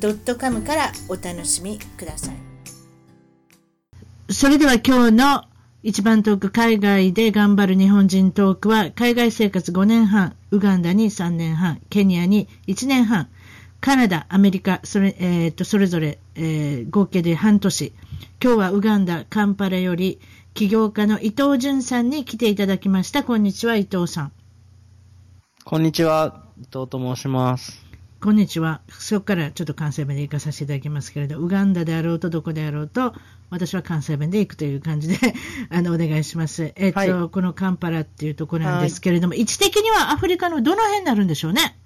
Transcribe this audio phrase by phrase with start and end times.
[0.00, 2.34] .com からお楽しみください
[4.30, 5.44] それでは今日の
[5.82, 13.28] 一番遠く海外で頑張る日本人トークは海外生活5年半、ウガンダに3年半、ケニアに1年半、
[13.80, 17.92] カナダ、アメリカ、それ,、えー、とそれぞれ、えー、合計で半年。
[18.42, 20.20] 今日はウガンダ、カンパラより
[20.52, 23.22] 起業家の伊藤淳さんに来ていただきました。
[23.22, 24.32] こんにちは、伊藤さん。
[25.64, 27.87] こんにちは、伊藤と申します。
[28.20, 28.80] こんにちは。
[28.88, 33.14] そこからちょっと関西弁で行かさせていただきますけれど、ウガンダであろうとどこであろうと、
[33.48, 35.34] 私は関西弁で行くという感じで
[35.70, 36.72] あの、お願いします。
[36.74, 41.78] えっ、と、はい、このカンパラっていうところなんですけれども、位置的にはアフリカのどの辺になるんでしょうね？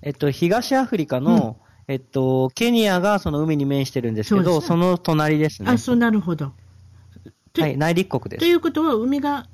[0.00, 5.70] えっと、東アフリカの、うん、えっと、ケニアがその海に面してるんですけど、そ、ね,、の隣ですね。
[5.70, 6.54] あ、そう、なるほど。
[7.58, 8.40] はい、内陸国です。
[8.40, 9.46] ということは、海が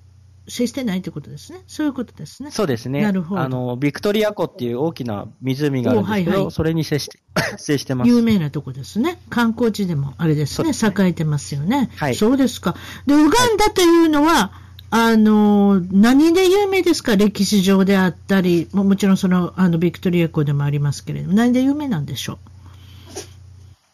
[0.48, 1.60] 接してないということですね。
[1.66, 2.50] そういうことですね。
[2.50, 3.02] そうですね。
[3.02, 3.40] なるほど。
[3.40, 7.20] あの、ビクトリア湖っていう大きな湖があるんですけど、はいはい、それに接して、
[7.58, 8.08] 接してます。
[8.08, 9.20] 有名なとこですね。
[9.30, 11.90] 観光地でもあれですね、すね栄えてますよね。
[11.96, 12.14] はい。
[12.14, 12.74] そうですか。
[13.06, 17.14] で、ウガンダというのは、はいあの、何で有名ですか？
[17.16, 22.38] 歴史上であったり、ももちろんその、あの、ビクトリア湖でもありますけれども、何で有名なんでしょ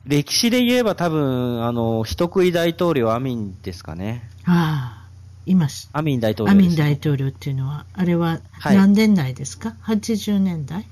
[0.06, 0.08] う？
[0.08, 4.28] 歴史で言えば多分、あの、人食い大統領アミンですかね。
[4.44, 5.03] ああ。
[5.46, 5.88] います。
[5.92, 10.86] アミン大統領、アミン大統領っていうのは、あれは何年代ですか、はい、?80 年代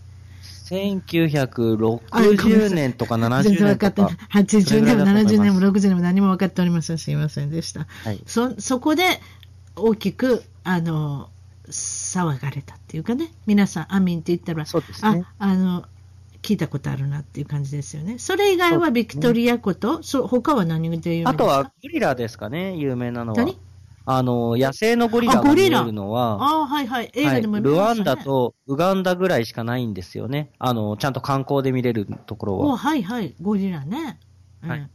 [0.70, 4.10] ？1960年とか70年とか。
[4.32, 6.98] 80年も70年も60年も何も分かっておりません。
[6.98, 7.86] すいませんでした。
[8.04, 9.20] はい、そ、そこで
[9.76, 11.28] 大きく、あの、
[11.68, 15.84] 騒がれたっていうかね、皆さん、アミンって言ったら、そうですね、あ、あの、
[16.42, 18.18] 聞いたことあるなっていう感じですよね。
[18.18, 21.30] それ以外はビクトリア湖と、そ、ね、他は何で有名ですか？
[21.30, 23.38] あとはゴリラですかね、有名なのは。
[23.38, 23.56] 何？
[24.04, 30.50] あの、野生のゴリラが見えるのは、あはいはい、映画でも見ました、ね、ルワンダとウガンダぐらいしかないんですよね。
[30.58, 32.66] あの、ちゃんと観光で見れるところは。
[32.66, 34.18] おはいはい、ゴリラね。
[34.60, 34.90] はい。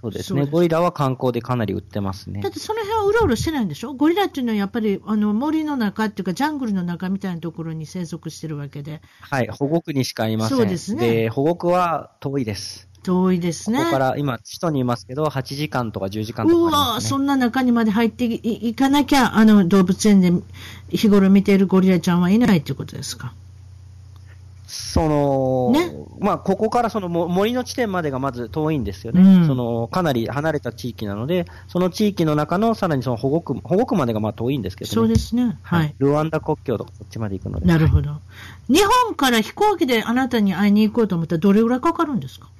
[0.00, 0.46] そうですね。
[0.46, 2.40] ゴリラは観光でかなり売ってますね。
[2.40, 3.94] だってその辺はうろうろしてないんでしょ？
[3.94, 9.02] ゴリラっていうのはやっぱりあの森の中っていうかジャングルの中みたいなところに生息してるわけで。
[9.22, 10.58] はい、保護区にしかいません。
[10.58, 11.00] そうですね。
[11.00, 12.87] で、保護区は遠いです。
[13.08, 13.78] 遠いですね。
[13.78, 20.30] ここから今、首都にいますけど、8時間とか10時間とか、ね、うわそんな中にまで入っていかなきゃ、あの動物園で
[20.90, 23.32] 日頃見ているゴリラちゃんはいないということですか？
[24.66, 29.22] その、ね、まあ、ここからその森の地点までがまず遠いんですよね。
[29.22, 35.56] うん、その、かなり離れた地域なので、その地域の中のさらにその保護区、保護区までがまあ遠いんですけど、ね、そうですね。
[35.62, 35.94] はい。
[35.98, 37.66] ルワンダ国境とかこっちまで行くので。
[37.66, 38.20] なるほど。
[38.68, 42.50] 日本から飛行機であなたに会いに行こうと思ったらどれぐらいかかるんですか？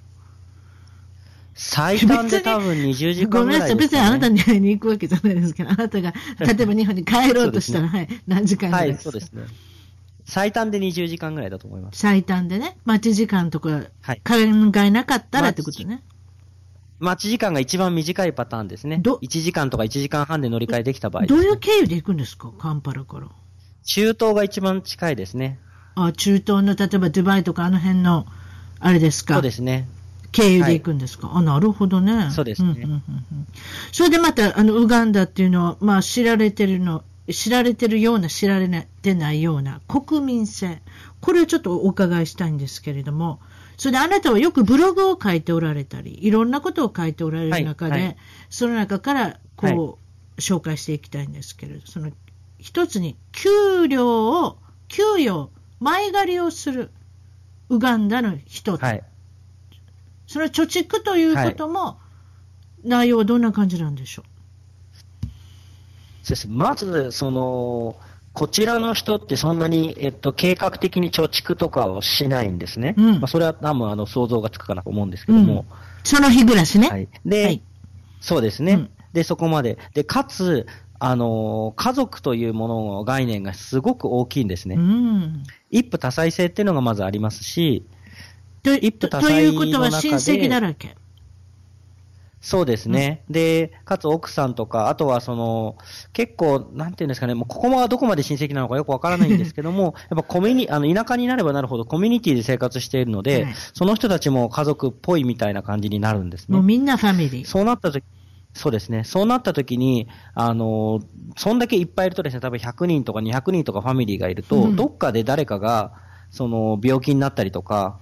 [1.60, 3.74] 最短で多分20時間ぐらい、ね、ごめんなさい。
[3.76, 9.42] 別にあなたに会いに行くわけじゃないですけど、あなたが、例えば日本に帰ろうとしたら、ね、はい、何時間ぐらいはい、そうですね。
[10.24, 11.98] 最短で20時間ぐらいだと思います。
[11.98, 12.76] 最短でね。
[12.84, 16.02] 待ち時間とか、はい、考えなかったらってことね。
[17.00, 18.98] 待ち時間が一番短いパターンですね。
[18.98, 23.26] ど ?1 時間とか1時間半で乗り換えできた場合、どういう経由で行くんですかカンパラから？
[23.84, 25.58] 中東が一番近いですね。
[25.96, 28.26] あ、中東の、例えばドゥバイとかあの辺の、
[28.80, 29.34] あれですか？
[29.34, 29.88] そうですね。
[30.32, 32.30] 経由で行くんですか、はい、あ、なるほどね。
[32.30, 32.70] そうですね。
[32.70, 33.46] うんうんうんうん、
[33.92, 40.82] それでまた、あの、ウガンダっていうのは、まあ、知られてるの、知られてるような、知られてないような国民性。
[41.20, 43.40] これをちょっとお伺いしたいんですけれども、
[43.76, 48.02] それであなたはよくブログを書いておられたり、いろんなことを書いておられる中で、はい。
[48.02, 48.16] はい、
[48.50, 52.10] その中から、こう、はい、紹介していきたいんですけれど、その、
[52.58, 55.50] 一つに、給料を、給与、
[55.80, 56.90] 前借りをする、
[57.68, 59.02] ウガンダの人はい
[60.28, 61.98] それは貯蓄ということも、
[62.84, 65.26] 内容はどんな感じなんでしょう、
[66.22, 67.96] そうですまず、その、
[68.34, 72.94] こちらの人ってそんなに、えっと、計画的に貯蓄とかをしないんですね。
[72.98, 75.64] うん、まあ、それは多分あの想像がつくかなと思うんですけども。
[75.68, 76.88] うん、その日暮らしね。
[76.88, 77.08] はい。
[77.24, 77.62] で、はい、
[78.20, 79.78] そうですね、うん、で、そこまで。
[79.94, 80.66] で、かつ、
[81.00, 84.78] あの、家族というものの概念がすごく大きいんですね。
[85.70, 87.86] 一夫多妻制っていうのがまずありますし、
[88.62, 88.70] と
[89.20, 90.96] ということは親戚だらけ。
[92.40, 93.24] そうですね。
[93.28, 95.76] うん、で、かつ奥さんとか、あとはその、
[96.12, 106.54] 結構、なんていうんですかね、もうここはどこまで親戚なのかよくわからないんですけども、 やっぱコミュニ、あの、田舎になればなるほどコミュニティで生活しているので、はい、その人たちも家族っぽいみたいな感じになるんですね。
[106.54, 107.44] もうみんなファミリー。
[107.44, 108.04] そうなった時、
[108.54, 109.02] そうですね。
[109.02, 111.00] そうなった時に、あの、
[111.36, 115.92] そんだけいっぱいいるとですね、多分100人とか200人とかファミリーがいると、うん、どっかで誰かが、
[116.30, 117.98] その、病気になったりとか、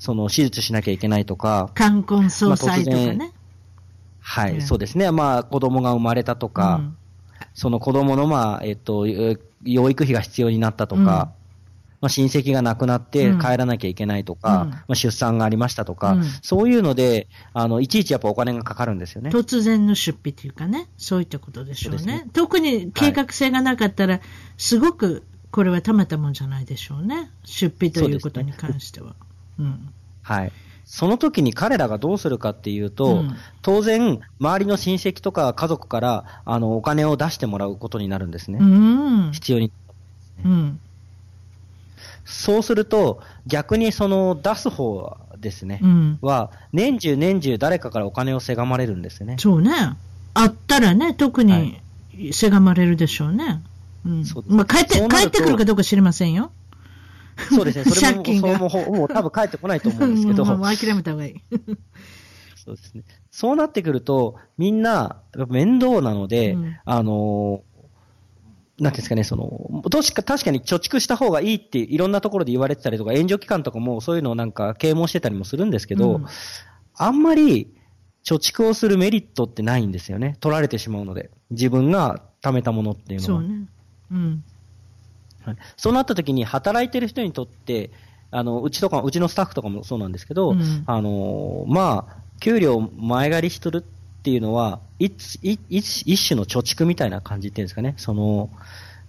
[0.00, 3.14] その、手術しなきゃいけないとか、冠婚葬祭とかね。
[3.16, 3.28] まあ
[4.20, 5.10] はい、うん、そうですね。
[5.10, 6.96] まあ、子供が生まれたとか、うん、
[7.54, 11.32] その子供の、まあ、えっと、養育費が必要になったとか、うん、ま
[12.02, 19.30] あ、親戚が亡くなって帰らなきゃいけないとか、まあ、出産がありましたとか、そういうので、あの、いちいちやっぱお金がかかるんですよね。
[19.30, 22.02] 突然の出費というかね、そういったことでしょうね。
[22.02, 22.26] うね。
[22.32, 24.22] 特に計画性がなかったら、はい、
[24.56, 27.30] すごく、これはたまったもんじゃないでしょうね。
[27.44, 29.16] 出費ということに関しては。
[29.60, 29.92] ね、うん。
[30.22, 30.52] はい。
[30.90, 38.58] その時に彼らがどうするかっていうと、うん、当然、周りの親戚とか家族から、あの、お金を出してもらうことになるんですね。
[38.60, 39.70] うん、必要に、
[40.44, 40.80] うん。
[42.24, 49.36] そうすると、逆にその出す方ですね、うん、は、年中年中誰かからお金をせがまれるんですね。
[49.38, 49.72] そうね。
[50.34, 51.80] あったらね、特に
[52.32, 53.44] せがまれるでしょうね。
[53.44, 53.60] はい、
[54.06, 54.24] うん。
[54.48, 56.50] まあ、帰って、帰ってくるかどうか知りませんよ。
[57.48, 57.84] そうですね。
[57.84, 60.44] それも、それも、もう多分帰ってこないと思うんですけど。
[60.44, 61.34] もう諦めた方がいい。
[62.56, 63.04] そうですね。
[63.30, 67.62] そうなってくると、みんな、面倒なので、うん、あの、
[68.78, 76.26] なんですかね、その、確か確かに貯蓄した方がいいっていろんなところで言われてたりとか、援助機関とかもそういうのをなんか啓蒙してたりもするんですけど、うん、
[76.94, 77.74] あんまり
[78.24, 80.36] 貯蓄をするメリットってないんですよね。
[80.40, 81.30] 取られてしまうので。
[81.50, 83.40] 自分が貯めたものっていうのは。
[83.40, 83.68] そうね。
[84.12, 84.44] うん。
[85.44, 87.90] はい、そうなった時に働いてる人にとって、
[88.30, 97.94] あの、うちとか、うちのスタッフとかもそうなんですけど、うん、あの、まあ、給料前借りしとるっていうのは、一一種の貯蓄みたいな感じっていうんですかね。
[97.96, 98.50] その、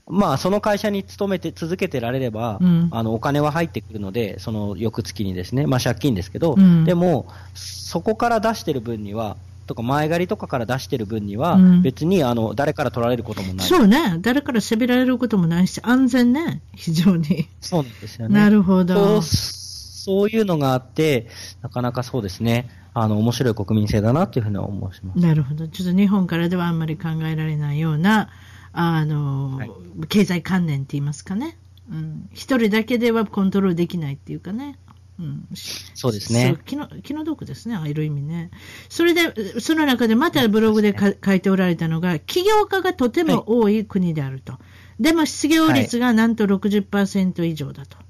[0.08, 9.38] まあ、その会社に勤めて続けてられれば、うん、あの、お金は入ってくるので、その翌月にですね、まあ借金ですけど、うん、でも、そこから出してる分には、
[9.72, 17.48] とか前借りとかから出してる分には、別にあの誰から取られることもない、そうね、誰からせびられることもないし、安全ね、非常に。
[17.62, 18.36] そうなんですよね。
[18.36, 19.22] なるほど。
[19.22, 21.28] そういうのがあって、
[21.62, 25.02] なかなかそうですね、あの面白い国民性だなというふうに思います。
[25.16, 28.30] なるほど、ちょっと日本からではあんまり考えられないような、
[28.74, 29.72] あの、はい、
[30.10, 31.58] 経済観念って言いますかね。
[31.90, 34.78] うん、一人だけではコントロールできないっていうかね、
[35.22, 35.48] うん、
[35.94, 36.58] そうですね。
[36.66, 38.50] 気の気の毒ですね、ああいう意味ね。
[38.90, 44.54] それで、その中でまたブログでか、ね、書いておられたのが、起業家がとても多い国であると。
[44.54, 44.60] は
[45.00, 47.98] い、でも失業率がなんと60%以上だと。
[47.98, 48.06] はい。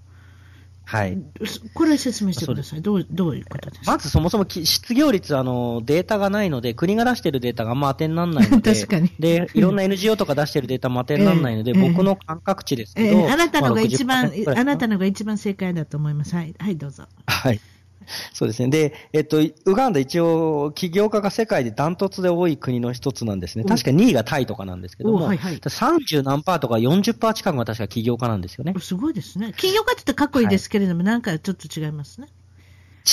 [1.74, 2.82] これ説明してください。
[2.82, 3.92] どう、どういうことですか？
[3.92, 9.12] まずそもそも失業率、あの、データがないので、 国が出しているデータがあんま当てにならないので、確かに。
[9.20, 16.36] で、いろんな NGO とか出しているデータも当てにならないので、えー、僕の感覚値ですけど、えー、あなたのが一番、あなたのが一番正解だと思います。
[16.36, 17.06] はい、はい、どうぞ。
[17.28, 17.60] はい。
[18.34, 18.70] そうですね。
[18.70, 23.64] で、えっと、ウガンダ一応、起業家が世界でダントツで多い国の一つなんですね。
[23.64, 28.74] 確か2位がタイとかなんですけども、はいはい、30何パーとか40パー近くが確か起業家なんですよね。
[28.80, 29.54] すごいですね。
[29.58, 32.28] 起業家って言ったらかっこいいですけれども、はい、なんかちょっと違いますね。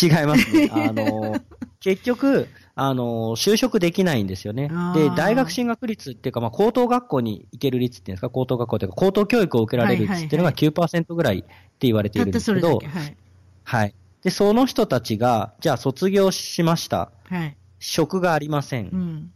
[0.03, 0.71] 違いますね。
[0.73, 1.37] あの、
[1.81, 4.71] 結局、あの、就職できないんですよね。
[4.95, 11.49] で、大学進学率っていうか、まあ、高等学校に行ける率っていうんですか、高等学校っていうか、高等教育を受けられる率っていうのが9%ぐらいって
[11.81, 13.17] 言われているんですけど、はい、
[13.65, 13.95] はい。
[14.29, 17.11] で、その人たちが、じゃあ卒業しました。
[17.31, 17.57] はい。
[17.79, 18.89] 職がありません。
[18.89, 19.33] うん。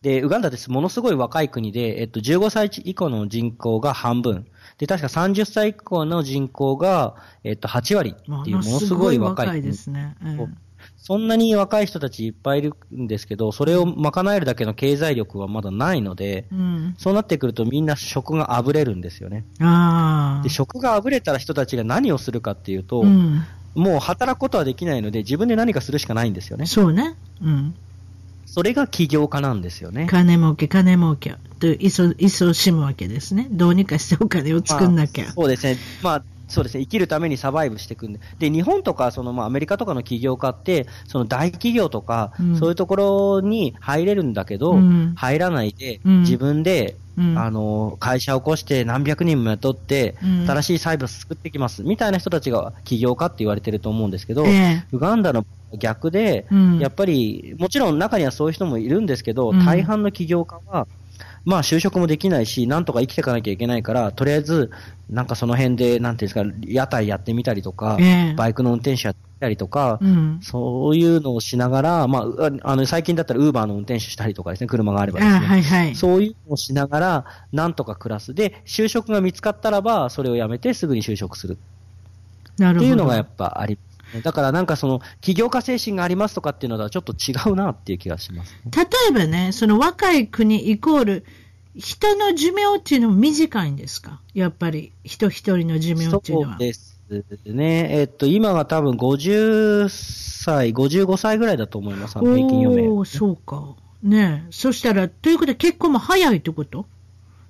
[0.00, 0.70] で、ウガンダです。
[0.70, 4.46] ものすごい若い国で、えっと、15歳以降の人口が半分。
[4.78, 9.46] で、確か30歳以降の人口が、えっと、8割っていう、ものすごい若い。
[9.46, 10.16] 若いですね。
[10.24, 10.56] うん、
[10.96, 19.44] そんなに若い人たちいっぱいいるんですけど、それを賄えるだけの経済力はまだないので、うん、そうなってくるとみんな職があぶれるんですよね。
[20.42, 23.42] で、職があぶれたら人たちが何をするかっていうと、うん、
[23.74, 26.66] もう働くことはできないので、自分で何かするしかないんですよね。
[26.66, 27.14] そうね。
[27.42, 27.74] うん。
[28.46, 30.06] それが起業家なんですよね。
[30.10, 33.48] 金儲け、金儲けと、いそ、いそしむわけですね。
[33.50, 35.24] どうにかしてお金を作んなきゃ。
[35.24, 35.78] まあ、そうですね。
[36.02, 46.96] まあ、そうですね、生きるためにサバイブしていくんで、で日本とかその、まあ、アメリカとかの起業家って、その大企業とか、うん、そういうところに入れるんだけど、うん、入らないで、うん、自分で、
[47.36, 50.14] あの会社を起こして何百人も雇って、
[50.46, 55.44] 新しいサイバー作ってきますみたいな人たちが起業家って言われてると思うんですけど、えー、ウガンダの
[55.78, 56.46] 逆で、
[56.78, 60.86] やっぱり、もちろん中にはそういう人もいるんですけど、大半の起業家は、
[61.44, 64.70] まあ就職もできないし、なんとか生きていかなきゃいけないから、とりあえず、
[65.10, 75.46] なんかその辺で、なんていうんですか、屋台やってみたりとか、えー、バイクの運転手やってみたりとか、うん、そういうのをしながら、まあ、あの、最近だったらウーバーの運転手したりとかですね、車があればですね。
[75.46, 78.34] はいはい、そういうのをしながら、なんとか暮らす。
[78.34, 81.58] で、就職が見つかったらば、それをやめてすぐに就職する。
[82.58, 82.86] なるほど。
[82.86, 83.78] っていうのがやっぱあり
[84.22, 91.24] だからなんかその、起業家精神がありますとかっていうのとはちょっと違うなっていう気がします、ね、例えばね、その若い国イコール、
[91.74, 94.20] 人の寿命っていうのも短いんですか？
[94.34, 96.52] やっぱり、人一人の寿命っていうのは。
[96.52, 96.98] そうです
[97.46, 97.88] ね。
[97.90, 102.88] えっと、今が多分50歳、55歳ぐらいだと思います、平均余命。
[102.88, 103.74] おそうか。
[104.02, 106.86] ねそしたら、ということで結婚も早いってこと？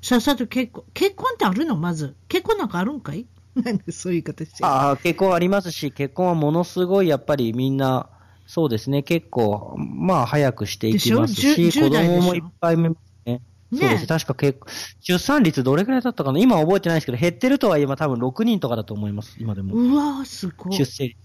[0.02, 0.84] さっさと結婚。
[0.94, 1.76] 結婚ってあるの？
[1.76, 2.14] まず。
[2.28, 3.26] 結婚なんかあるんかい？
[3.62, 8.08] なんでそういう形ああ、結婚ありますし、結婚はものすごいやっぱりみんな、
[8.46, 13.40] そうですね、結構、まあ早くしていきますし、子供もいっぱい見ますね。
[13.70, 14.06] ねそうです。
[14.06, 14.60] 確か結
[15.00, 16.38] 出産率どれくらいだったかな？
[16.38, 19.74] 今覚えてないですけど、減ってるとはいえば多分6人とかだと思います、今でも。
[19.74, 20.76] うわすごい。
[20.76, 21.16] 出生率。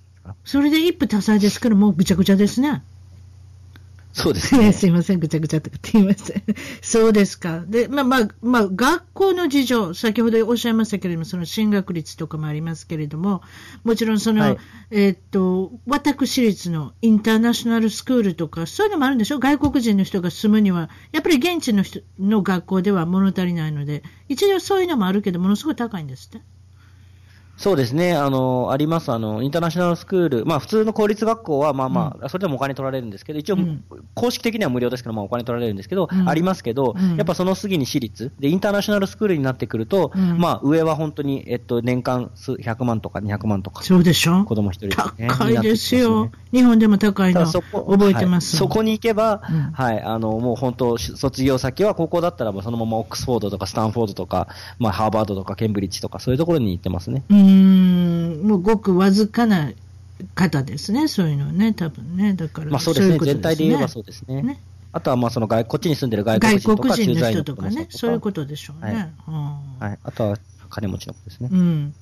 [0.43, 2.83] それで一夫多妻ですから、もうぐちゃぐちゃですね。
[4.17, 4.73] そうですね。
[4.73, 6.43] すいません、ぐちゃぐちゃとかって言いません。
[6.81, 7.63] そうですか。
[7.67, 13.43] で、まあまあ、まあ、学校の事情、先ほどおっしゃいましたけれども、その進学率とかもありますけれども、
[13.83, 14.57] もちろんその、はい、
[14.89, 26.41] えー、っと、私立のインターナショナルスクールとか、そういうのもあるんでしょ外国人の人が住むには、やっぱり現地の人の学校では物足りないので、一応そういうのもあるけど、ものすごい高いんですって。
[27.57, 33.83] そうですね、あの、あります、あの、インターナショナルスクール、まあ普通の公立学校は、まあまあ、うん、それでもお金取られるんですけど、一応、うん、
[34.13, 43.81] 公式的には無料ですけど、まあお金取られるんですけど、うん、ありますけど、やっぱその次に私立、で、インターナショナルスクールになってくると、まあ上は本当に、えっと、年間数100万とか200万とか。
[43.81, 44.45] そうでしょ？
[44.45, 46.31] 子供一人、ね、高いですよ、ね。
[46.51, 49.41] 日本でも高いの、覚えてます、はい、そこに行けば、
[49.73, 54.47] はい、あの、もう本当、卒業先は高校だったら、そのままオックスフォードとかスタンフォードとか、
[54.77, 57.23] まあハーバードとかケンブリッジとか、そういうところに行ってますね。
[57.31, 59.71] うんもうごくわずかな
[60.35, 62.33] 方ですね、そういうのね、多分ね。
[62.33, 64.41] だから、まあそうですね、全体で言えばそうですね。
[64.41, 64.61] ね
[64.91, 69.13] あとはまあその外こっちに住んでる外国人とか駐在の人とかね、そういうことでしょうね。
[69.25, 70.37] はい、はい、あとは
[70.69, 71.49] 金持ちの子ですね。
[71.51, 71.93] うん。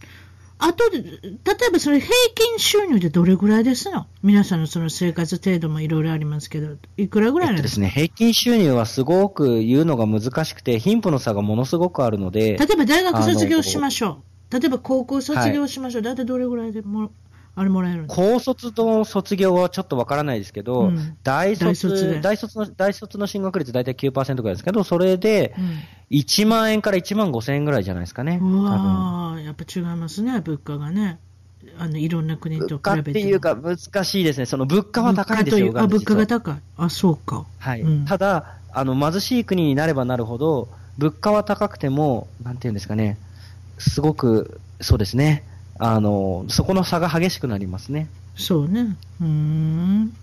[0.58, 1.40] あと、例え
[1.72, 4.08] ばそれ平均収入でどれぐらいですの？
[4.24, 12.58] 皆さんのその生活程度もいろいろありますけど、いくらぐらいなんですか、えっと、ですね、平均収入はすごく言うのが難しくて、貧富の差がものすごくあるので。
[12.58, 14.35] 例えば大学卒業しましょう。
[14.60, 17.12] 例えば高校卒業しましょう、はい、大体どれぐらいでも
[17.58, 25.56] あれもらえる高卒の卒業はちょっとわからないですけど、うん、大卒大卒の大卒の進学率大体9%ぐらいですけど、それで
[26.12, 28.40] 1万円から1万5千円ぐらいじゃないですかね。
[28.42, 31.20] うわやっぱ違いますね、物価がね。
[31.78, 33.12] あのいろんな国と比べて。
[33.12, 37.46] っていうか、難しいですね、その物価は高いんですよ、あ物価が高い、あそうか。
[37.60, 43.18] はい、うん、ただあの、貧しい国になればなるほど、物価は高くても、なんていうんですかね、
[43.78, 45.44] すごく、そうですね。
[45.78, 48.08] あの、そこの差が激しくなりますね。
[48.36, 48.96] そうね。
[49.22, 50.14] うん。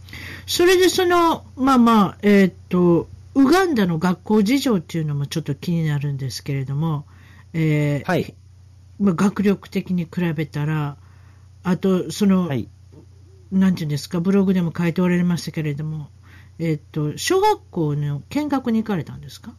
[0.47, 7.05] それでその、まあまあ、えー、っと、ウガンダの学校事情っていうのもちょっと気になるんですけれども、
[7.55, 8.35] えー、はい。
[9.01, 10.97] まあ、学力的に比べたら、
[11.63, 12.69] あと、その、はい、
[13.51, 16.09] なんていうんですか、ブログでも書いておられましたけれども、
[16.59, 19.55] えー、っと、小学校の見学に行かれたんですか？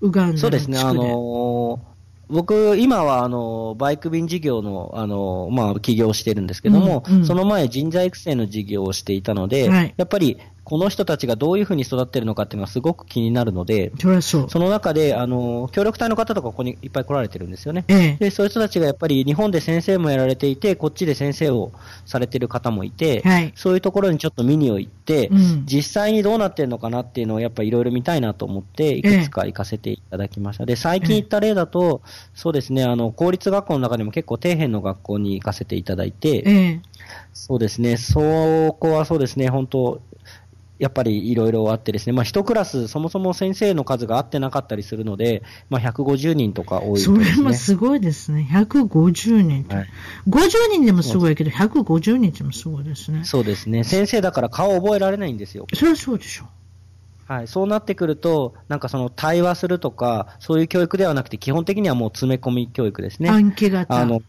[0.00, 1.95] ウガンダのそうですね、あのー
[2.28, 17.84] 僕、今はあのバイク便事業のあの、まあ、起業してるんですけども、うんうん、その前、人材育成の事業をしていたので、はい、やっぱりこの人たちがどういうふうに育ってるのかっていうのがすごく気になるので、その中で、あの、協力隊の方とかここにいっぱい来られてるんですよね。
[17.86, 21.70] ええ、で、そういう人たちがやっぱり日本で先生もやられていて、こっちで先生を
[22.04, 30.66] されてる方もいて、はい、そういうところにちょっと見に行って、うん、実際にどうなってるのかなっていうのをやっぱりいろいろ見たいなと思って、いくつか行かせていただきました。
[30.66, 32.02] で、最近行った例だと、
[32.34, 36.80] そうですね、あの、公立学校の中でも結構底辺の学校に行かせていただいて、
[37.32, 40.00] そうですね、そこはそうですね、本当
[40.78, 47.24] やっぱりいろいろあってですね、まあ一クラス、そもそも先生の数が合ってなかったりするので、まあ150人とか多いですね。
[47.24, 48.48] それもすごいですね。
[48.50, 49.88] 150人はい、
[50.28, 53.24] 50人でもすごいけど、150人でもすごいですね。
[53.24, 53.84] そうですね。
[53.84, 55.66] 先生だから顔覚えられないんですよ。
[55.74, 56.48] それはそうでしょう。
[57.28, 63.30] はい、そうなってくると、なんかその対話するとか、そういう教育ではなくて、基本的にはもう詰め込み教育ですね。
[63.30, 63.98] 暗記型。
[63.98, 64.20] あの、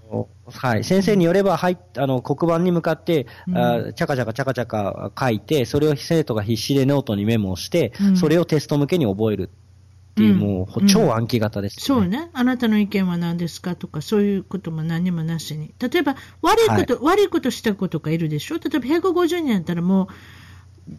[0.52, 9.50] はい、先生によれば、はい、あの、黒板に向かって、うん、あチャカチャカチャカチャカ書いて、それを生徒が必死でノートにメモをして、うん、それをテスト向けに覚える。
[9.50, 12.32] っていう、もう、超暗記型です、ね、そうね。
[12.34, 15.76] あなたの意見は何ですかとか、そういうことも何もなしに。
[15.80, 18.56] 例えば、悪いこと、はい、悪いことした子とかいるでしょ？
[18.56, 20.08] 例えば、150人やったらもう、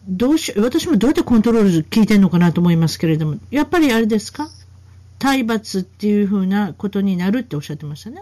[0.07, 4.49] どうし、私もどうやってコントロール聞いてるのかなと思いますけれども、やっぱりあれですか？
[5.17, 8.21] 体罰っていうふうなことになるっておっしゃってましたね。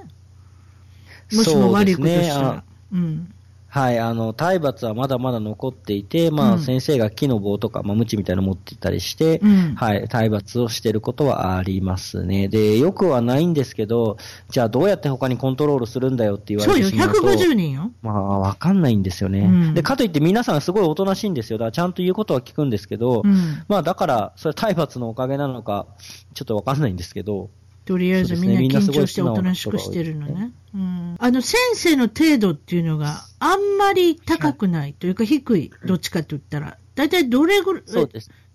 [1.34, 2.54] もしも悪いことしたら。
[2.56, 3.34] ね、うん。
[3.70, 12.48] はい、あの、体罰はまだまだ残っていて、まあ、うん、先生が木の棒とか、まあ、鞭みたいなの持ってたりして、うん、はい、体罰をしていることはありますね。
[12.48, 14.18] で、よくはないんですけど、
[14.50, 17.16] じゃあどうやって他にコントロールするんだよって言われてしまうと。
[17.16, 17.92] そうよ、150人よ。
[18.02, 21.60] まあ、わかんないんですよね、うん、で、かといって皆さんすごいおとなしいんですよ。
[21.60, 23.22] だからちゃんと言うことは聞くんですけど、
[23.68, 25.88] まあ、だから、それ体罰のおかげなのか、
[26.34, 27.50] ちょっとわかんないんですけど、
[27.88, 30.52] とりあえずみんな緊張しておとなしくしてるのね。
[30.76, 37.84] うん、あの、先生の程度っていうのがあんまり高くないというか低い、どっちかと言ったら、大体どれぐらい、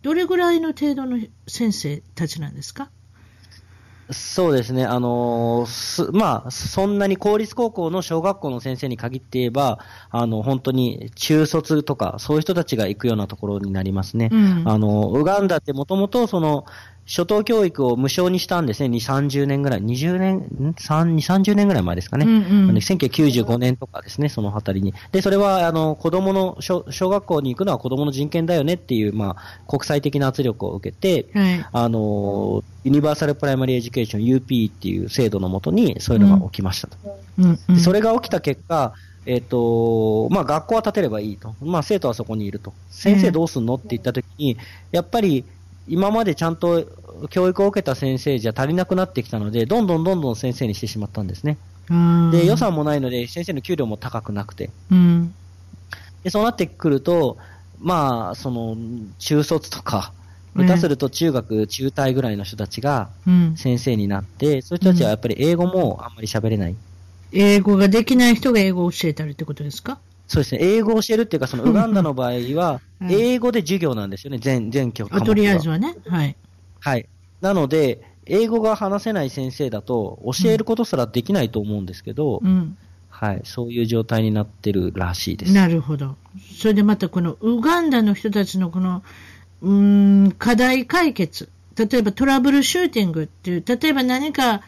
[0.03, 2.91] どれぐらいの程度の先生たちなんですか？
[4.11, 9.79] そうですね、あのー、まあ、そんなに公立高校の小学校の先生に限って言えば、
[10.11, 14.29] あの、本当に中卒とか、そういう人たちが行くようなところになりますね。
[14.31, 16.67] うん、あの、ウガンダってもともと、その、
[17.07, 18.89] 初等教育を無償にしたんですね。
[18.89, 19.83] 2、30年ぐらい。
[19.83, 22.27] 20年、ん ?3、2、30年ぐらい前ですかね。
[22.27, 24.95] うんうん、1995年とかですね、そのあたりに。
[25.11, 36.97] で、それは、あの、子供の小、小学校に行くのは子供の人権だよねっていう、まあ、国際的な圧力を受けて、はい、あの、ユニバーサルプライマリーエデュケーション UP っていう制度のもとに、そういうのが起きましたと。
[37.39, 38.93] うんうん、それが起きた結果、
[39.27, 41.55] えっ、ー、と、まあ、学校は建てればいいと。
[41.61, 42.73] まあ、生徒はそこにいると。
[42.91, 44.57] 先生どうすんのって言ったときに、
[44.91, 45.45] やっぱり、
[45.89, 46.87] 今までちゃんと
[47.31, 51.59] 教育を受けた先生じゃ足りなくなってきたので、どんどんどんどん先生にしてしまったんですね。
[52.31, 54.71] で、予算もないので、先生の給料も高くなくて。
[54.91, 55.35] うん、
[56.23, 57.37] でそうなってくると、
[57.81, 58.77] まあ、その、
[59.19, 60.13] 中卒とか、
[60.57, 63.09] 下手すると中学、中退ぐらいの人たちが
[63.57, 66.77] 先生になって、うん、そういう人たちはやっぱり英語もあんまり喋れない。
[67.33, 69.99] 英語ができない人が英語を教えたりってことですか？
[70.27, 70.61] そうですね。
[70.63, 75.95] 英語を教えるっていうか、そのウガンダの場合は、英語で授業なんですよね、全、全教科とりあえずはね。
[76.07, 76.37] はい。
[76.81, 77.09] はい。
[77.41, 82.77] なので、英語が話せない先生だと、教えることすらできないと思うんですけど、うん、
[83.11, 83.43] はい。
[83.45, 85.53] そういう状態になってるらしいです。
[85.53, 86.17] なるほど。
[86.59, 89.03] それでまたこのウガンダの人たちのこの、
[89.61, 91.49] うん、課題解決。
[91.77, 94.63] 例えばトラブルシューティングっていう、例えば何か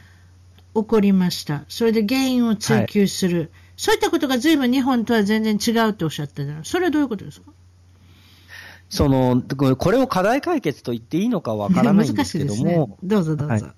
[0.74, 1.64] 起こりました。
[1.68, 3.38] それで原因を追求する。
[3.38, 7.50] はいそういったことが随分日本とは全然違うとおっしゃってたそれはどういうことですか？
[8.88, 9.42] その、
[9.76, 13.54] これを課題解決と言っていいのかわからないんですけども、ね、どうぞどうぞ。
[13.54, 13.74] はい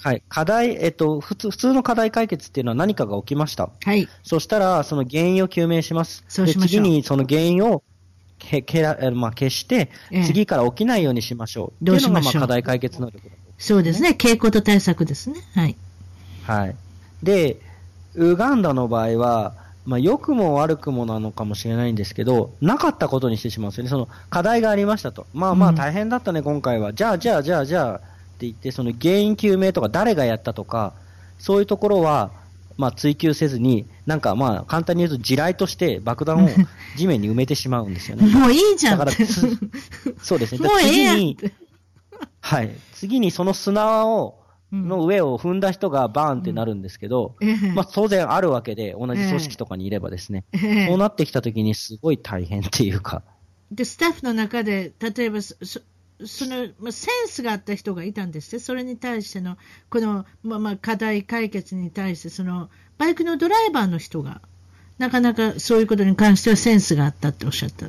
[0.00, 0.22] はい。
[0.28, 3.70] 課題、えっと、普通、普通の課題解決っていうのは何かが起きました。
[3.84, 4.08] はい。
[4.22, 6.24] そしたら、その原因を究明します。
[6.28, 6.84] そうしましょう。
[6.84, 7.82] 次にその原因を
[8.38, 9.90] けけら、まあ、消して、
[10.24, 11.84] 次から起きないようにしましょう。
[11.84, 12.32] どうしましょう？
[12.32, 14.10] うまあ課題解決能力だと、そうですね。
[14.10, 15.40] 傾向と対策ですね。
[15.54, 15.76] はい。
[16.44, 16.76] はい。
[17.22, 17.56] で、
[18.14, 23.90] ウガンダの場合は、まあ、良くも悪くもなのかもしれないんですけど、なかったことにしてしまうんですよね。
[23.90, 25.26] その課題がありましたと。
[25.32, 26.92] まあまあ大変だったね、うん、今回は。
[26.92, 28.00] じゃあじゃあじゃあじゃあっ
[28.38, 30.92] て言って、その原因究明とか誰がやったとか、
[31.38, 32.30] そういうところは、
[32.76, 36.48] まあ追求せずに、なんかまあ簡単に言うと地雷として爆弾を
[36.96, 38.26] 地面に埋めてしまうんですよね。
[38.26, 38.98] もういいじゃん。
[38.98, 39.26] だから、
[40.22, 40.68] そうですね。
[40.68, 41.36] もう次に、
[42.40, 42.70] はい。
[42.92, 44.37] 次にその砂を、
[44.72, 53.22] の上を踏んだ人がバーンってなるんですけど、うん、まあ当然あるわけで、同じ組織とかにいればですね、えそうなってきたときにすごい大変っていうか。
[53.70, 55.56] で、スタッフの中で、例えばそ、
[56.26, 59.56] その、まあ、センスがあった人がいたんですって、それに対しての、
[59.88, 64.40] この、まあ、まあ、課題解決に対して、その、バイクのドライバーの人が、
[64.98, 67.88] なかなかそういうことに関してはセンスがあったっておっしゃった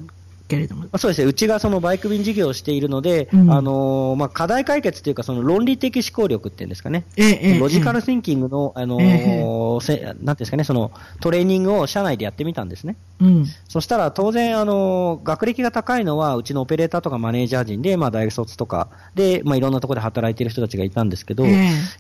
[0.50, 0.86] けれども。
[0.98, 1.28] そうですね。
[1.28, 7.06] うちがそのバイク便事業をしているので、うん、あのまあ、課題解決というか、その論理的思考力っていうんですかね。
[7.16, 12.98] ええ、ロジカルシンキングの、あのー、え、なんですかね、そのトレーニングを社内でやってみたんですね。
[13.22, 13.46] うん。
[13.68, 21.46] そしたら当然、あのー、学歴が高いのは、うちのオペレーターとかマネージャー陣で、まあ、大学卒とかで、まあ、いろんなところで働いている人たちがいたんですけど、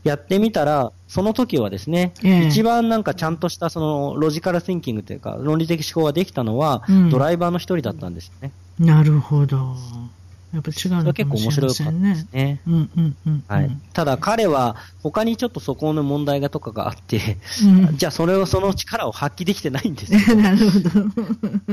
[0.03, 2.13] やってみたら、その時はですね、
[2.47, 8.51] 一番なんかちゃんとしたそのロジカルシンキングというか、論理的思考ができたのは、ドライバーの一人だったんですよね。
[8.79, 9.75] なるほど。
[10.53, 11.45] やっぱ違うのかもしれませんね。
[11.45, 12.61] 結構面白かったですね。
[12.65, 13.77] うんうんうん、はい。
[13.93, 20.89] ただ彼は他にちょっとそこの問題がとかがあって、うん、じゃあそれをその力を発揮できてないんです なるほど。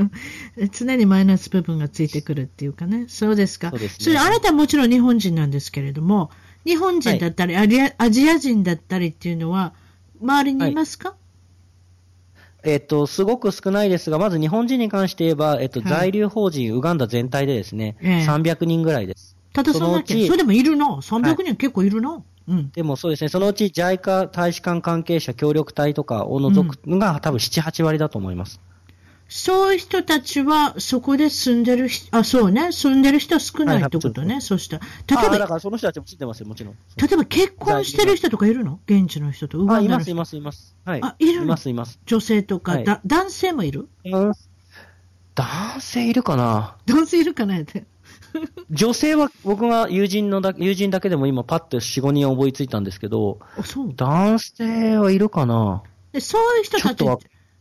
[0.73, 3.07] 常にマイナス部分がついてくるっていうかね。
[3.09, 3.71] そうですか。
[3.71, 4.05] そうですね。
[4.05, 6.31] それあなたはもちろん日本人なんですけれども、
[6.67, 9.73] 日本人だったり、はい、アジア人だったりっていうのは
[10.21, 11.19] 周りにいますか、はい
[12.67, 19.37] えっと、すごく少ないですが、まず日本人に関して言えば、えっと、はい、在留邦人、ウガンダ全体でですね、えー、300人ぐらいです。
[19.53, 20.87] ただそのうち、それでもいるな。
[20.87, 22.13] 300人結構いるな。
[22.13, 28.61] はいうん、でもそうですね、そのうち JICA 大使館関係者協力隊とかを除くのが、うん、多分7、8割だと思います。
[29.29, 34.87] そういう人たちは、そこで住んでる人、あ、そうね、住んでる人は少ないってことね、はい、そうしたら。
[35.21, 36.75] 例えば、だからその人たちも知ってますよ、もちろん。
[36.97, 38.79] 例えば結婚してる人とかいるの？
[38.87, 40.77] 現地の人と、あ、います、います、います。
[40.85, 41.01] はい。
[41.03, 41.99] あ、いるいます、います。
[42.07, 43.89] 女性とか、はい、だ男性もいる？
[45.35, 46.77] 男性いるかな？
[46.87, 47.85] 男性いるかなって。
[48.71, 53.41] 女性は僕が友人のだ友人だけでも今パッと4、5人思いついたんですけど、
[53.97, 55.83] 男性はいるかな？
[56.13, 57.05] でそういう人たち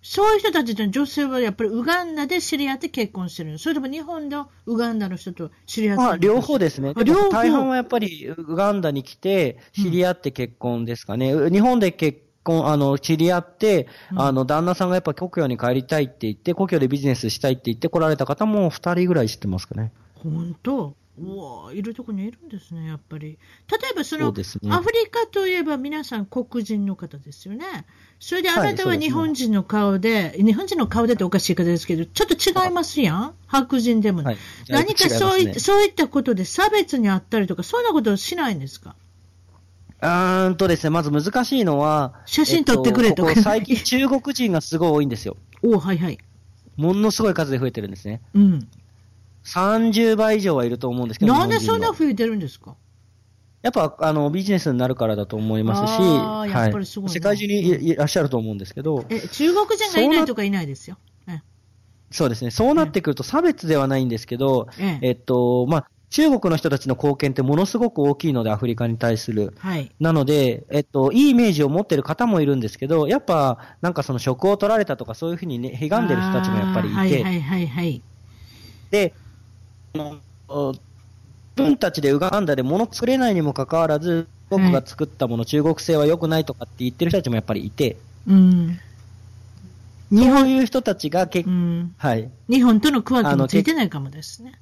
[0.08, 6.94] そういう人たちって女性はやっぱりウガンダで知り合って結婚してるそれとも日本のウガンダの人と知り合ってまあ、両方ですね。
[7.04, 11.34] 両方大半はやっぱりウガンダに来て知り合って結婚ですかね。
[11.34, 19.92] うん、日本で結婚、あの、知り合って、うん、あの、旦那さんがやっぱ故郷に帰りたいって言って、故郷でビジネスしたいって言って来られた方も2人ぐらい知ってますかね。
[20.14, 20.96] 本当？
[21.18, 23.40] うわいるとこにいるんですね、やっぱり。
[23.72, 27.66] 例えばその、ね、アフリカといえば皆さん黒人の方ですよね。
[28.20, 33.34] それであなたは日本人の顔で、はいでね、日本人の顔でっておかしい方ですけど、ちょっと違いますやん？
[33.48, 34.38] 白人でも、はい、
[34.70, 38.96] 何かそうい,、ね、そういったことで差別にあったりとか、そんなことしないんですか？
[40.02, 45.38] うんとですね、まず難しいのは、写真撮ってくれとか、えっと、最近中国人がすごい多いんですよ。
[45.64, 46.18] おはいはい。
[46.78, 48.22] ものすごい数で増えてるんですね。
[48.34, 48.68] うん。
[49.46, 52.76] 30倍以上はいると思うんですけど、なんでそんな増えてるんですか？
[53.66, 61.00] やっぱあのビジネスになるからだと思いますし、はい、世界中にいらっしゃると思うんですけど、え中国人がいないとかいないですよ。
[62.12, 62.44] そうです。
[62.44, 65.12] ね、そうなってくると差別ではないんですけど、ええ。
[65.12, 69.56] っとまあ、中国の人たちの貢献ってものすごく大きいので、アフリカに対する。
[69.58, 78.02] はい、なので、えっと、いいイメージを持ってる方もいるんですけど、やっぱ、なんかその職を取られたとか、そういうふうにね、悲願でる人たちもやっぱりいて、はいはいはいはい、
[78.92, 79.14] で、
[79.96, 80.80] 自
[81.56, 88.80] 分たちでウガンダで物作れないにもかかわらず、僕が作ったもの、中国製は良くないとかって言ってる人たちもやっぱりいて、うん、
[90.12, 94.54] そういう人たちが結、うん、はい、日本との区分けもついてないかもですね。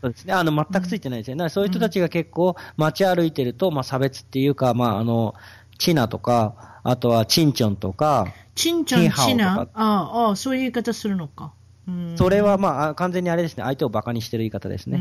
[0.00, 0.32] そうですね。
[0.32, 1.42] あの、全くついてないですね。
[1.42, 5.34] うん、そういう人たちが結構街歩いてると、まあ差別っていうか、まああの、
[5.78, 9.68] チナとか、あとはチンチョンとか、チンチョン、チナ？
[9.74, 11.52] ああ、そういう言い方するのか。
[12.16, 14.98] それはまあ、完全にあれですね、相手を馬鹿にしてる言い方ですね。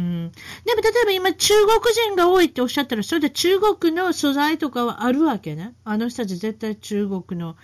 [0.66, 5.74] でも例えば今、中国人が多いっておっしゃったら、それで中国の素材とかはあるわけね。
[5.84, 7.56] あの人たち絶対中国の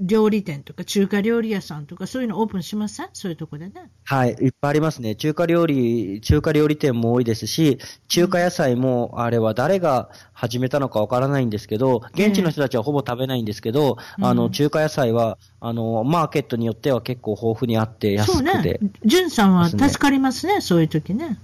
[0.00, 3.08] 料理店とか中華料理屋さんとかそういうのオープンしません？
[3.12, 3.72] そういうとこでね。
[4.04, 5.14] はい、いっぱいありますね。
[5.14, 7.78] 中華料理、中華料理店も多いですし、
[8.08, 18.50] 中華野菜もあれは誰が始めたのかわからないんですけど、現地の人たちはほぼ食べないんですけど、えー、あの、中華野菜は、あの、マーケットによっては結構豊富にあって安くて。
[18.50, 18.78] そうね。
[19.04, 21.38] 淳さんは助かりますね、そういう時ね。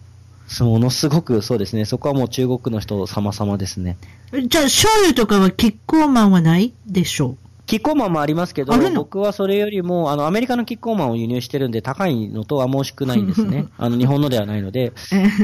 [0.59, 1.85] ものすごくそうですね。
[1.85, 3.97] そこはもう中国の人様々ですね。
[4.33, 7.37] じゃあ、醤油とかはキッコーマンはないでしょう？
[7.71, 13.69] キッコーマンもありますけど、僕はそれよりも、あの、アメリカのキッコーマンを輸入してるんで、高いのとは申しくないんですね。
[13.79, 14.93] あの、日本のではないので、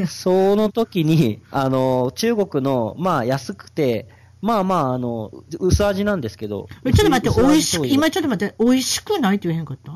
[0.08, 4.08] その時に、あの、中国の、まあ、安くて、
[4.42, 6.66] まあまあ、あの、薄味なんですけど。
[6.84, 9.92] ちょっと待って、美味しく、今ちょっと待って、美味しくないって言えへんかった？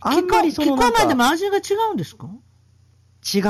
[0.00, 1.60] あんまりそのキッコーマンでも味が違
[1.92, 2.28] うんですか？
[3.32, 3.42] 違い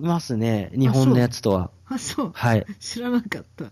[0.00, 1.70] ますね、日本のやつとは。
[1.86, 2.32] あ、そう。
[2.34, 2.66] はい。
[2.80, 3.66] 知らなかった。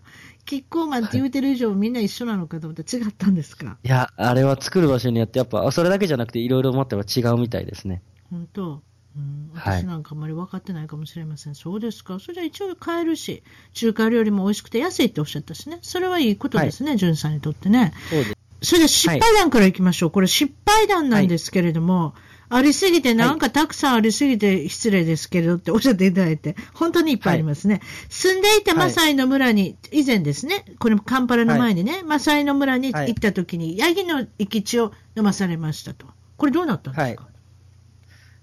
[0.49, 3.77] キッコーマンって言うてる以上、みんな一緒なのかと思ったら違ったんですか？
[3.83, 8.01] いや、あれは作る場所によって、やっぱ、それだけじゃなくて、いろいろ持っては違うみたいですね。
[8.31, 8.81] 本当？
[9.15, 17.93] うん、私なんかあんまり分かってないかもしれません、はい、そうですか、それじゃ一応買えるし、中華料理も美味しくて安いっておっしゃったしね、それはいいことですね、はい、さんにとってね。
[18.09, 18.33] そうです。
[18.61, 22.15] それで失敗談からいきましょう、はい、これ、失敗談なんですけれども、
[22.49, 27.75] ありすぎて、なんかたくさんありすぎて失礼ですけれどっておっしゃっていただいて、本当にいっぱいありますね。
[27.75, 36.07] はい、住んでいたマサイの村に、以前ですね、これカンパラの前にね、はい、マサイの村に行った時に、ヤギの生き血を飲まされましたと。
[36.37, 37.38] これどうなったんですか、はい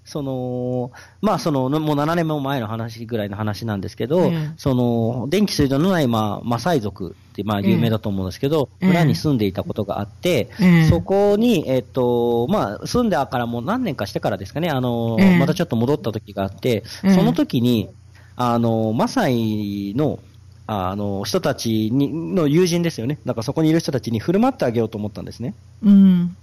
[0.06, 10.48] その、まあ、その、もう7年も前の話ぐらいの話なんですけど、その、電気水道のない、まあ、マサイ族って、まあ、有名だと思うんですけど、村に住んでいたことがあって、
[10.88, 17.90] そこに、えっと、まあ、住んでからもう何年かしてからですかね、あの、またちょっと戻った時があって、その時に、
[18.36, 20.20] あの、マサイの、
[20.68, 23.18] あの、人たちに、の友人ですよね。
[23.26, 25.54] だからそこにいる人たちに振る舞ってあげようと思ったんですね。
[25.82, 26.36] うん。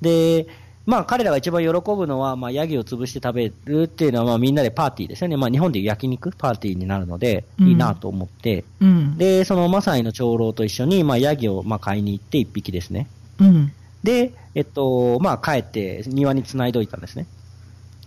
[0.00, 0.46] で、
[0.88, 5.36] まあ彼らが一番喜ぶのは、まあヤギを潰して食べるっていうのは、まあみんなでパーティーですよね。
[5.36, 13.06] まあ日本でいう焼肉パーティーになるので、いいなと思って、うん、で、そのマサイの長老と一緒に、まあヤギをまあ買いに行って一匹ですね。
[13.38, 13.70] うん、
[14.02, 17.26] で、えっと、まあ帰って庭に繋いどいたんですね。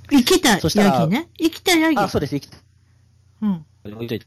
[0.10, 1.30] 生きたヤギね？
[1.38, 1.98] 生きたヤギ。
[1.98, 2.58] あ、そうです、生きた。
[3.44, 3.66] うん。
[3.86, 4.26] 置いといて。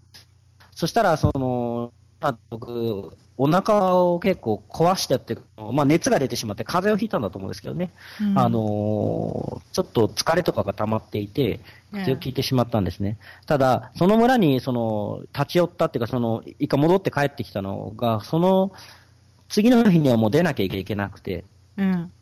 [0.70, 11.58] そしたら、その、あ、僕、お腹を結構壊してって、まあ、熱が出てしまって風邪をひいたんだと思うんですけどね、うん、あのちょっと疲れとかが溜まっていて、
[11.90, 13.18] 風邪をひいてしまったんですね。
[13.46, 18.72] ただ、その村にその立ち寄ったっていうか、その一回戻って帰ってきたのが、その
[19.48, 21.44] 次の日にはもう出なきゃいけなくて、
[21.76, 22.12] うん、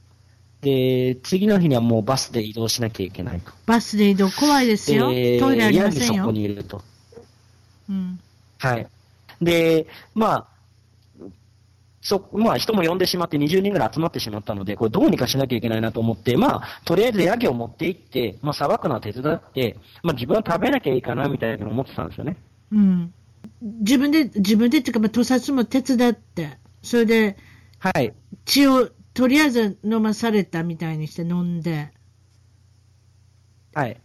[0.63, 3.53] で、次の日にはもうバスで移動しなきゃいけないと。
[3.67, 5.07] バスで移動怖いですよ。
[5.07, 6.23] トイレありませんよ。
[6.23, 6.83] そこにいると。
[7.91, 8.21] うん。
[8.59, 8.87] はい。
[9.41, 10.47] で、まあ、
[12.03, 22.37] そ、まあ人も呼んでしまって20人ぐらい集まってしまったので、これどうにかしなきゃいけないなと思って、まあ、とりあえずヤギを持って行って、まあ、さばくのは手伝って、まあ自分は食べなきゃいいかなみたいな思ってたんですよね。
[22.73, 23.15] うん。
[23.63, 27.37] 自分で、自分でっていうか、まあ、屠殺も手伝って、それで、
[27.79, 28.13] はい。
[28.45, 31.93] 血をとりあえず飲まされたみたいにして飲んで、
[33.75, 34.01] はい。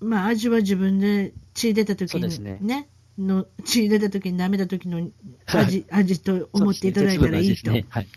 [0.00, 2.88] まあ、味は自分で血出た時にね、ね
[3.20, 5.08] の血出た時に舐めた時の
[5.46, 7.70] 味、味と思っていただいたらいいと。
[7.70, 8.08] ねはい、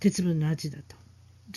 [0.00, 0.96] 鉄分の味だと。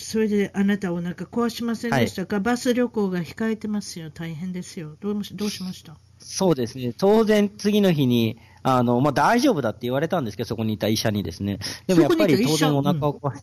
[0.00, 4.10] それであなたお腹壊しませんでしたか、はい、バス旅行が控えてますよ。
[4.10, 4.96] 大変ですよ。
[5.00, 5.96] どうどうしました？
[6.18, 6.92] そうですね。
[6.96, 11.58] 当然次の日に、あの、まあ、大丈夫だって言われたんですけど、そこにいた医者にですね。
[11.86, 13.42] でもやっぱり当然お腹を壊し、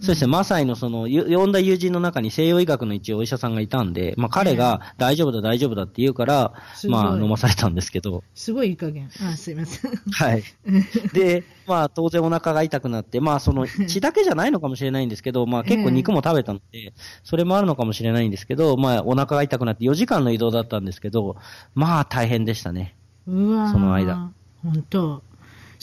[0.00, 6.52] そうですね、マサイのその、呼んだ友人の中に西洋医学の一応お医者さんがいたんで、まあ彼が大丈夫だ大丈夫だって言うから、
[6.88, 8.22] まあ飲まされたんですけど。
[8.34, 9.10] すごいいい加減。
[9.22, 9.92] あ、すいません。
[10.12, 10.42] はい。
[11.14, 21.36] で、まあ当然お腹が痛くなって、まあその 血だけじゃないのかもしれないんですけど、まあ結構肉も食べたので、それもあるのかもしれないんですけど、まあお腹が痛くなって4時間の移動だったんですけど、
[21.74, 22.96] まあ大変でしたね。
[23.26, 24.30] うわその間。
[24.62, 25.22] 本当。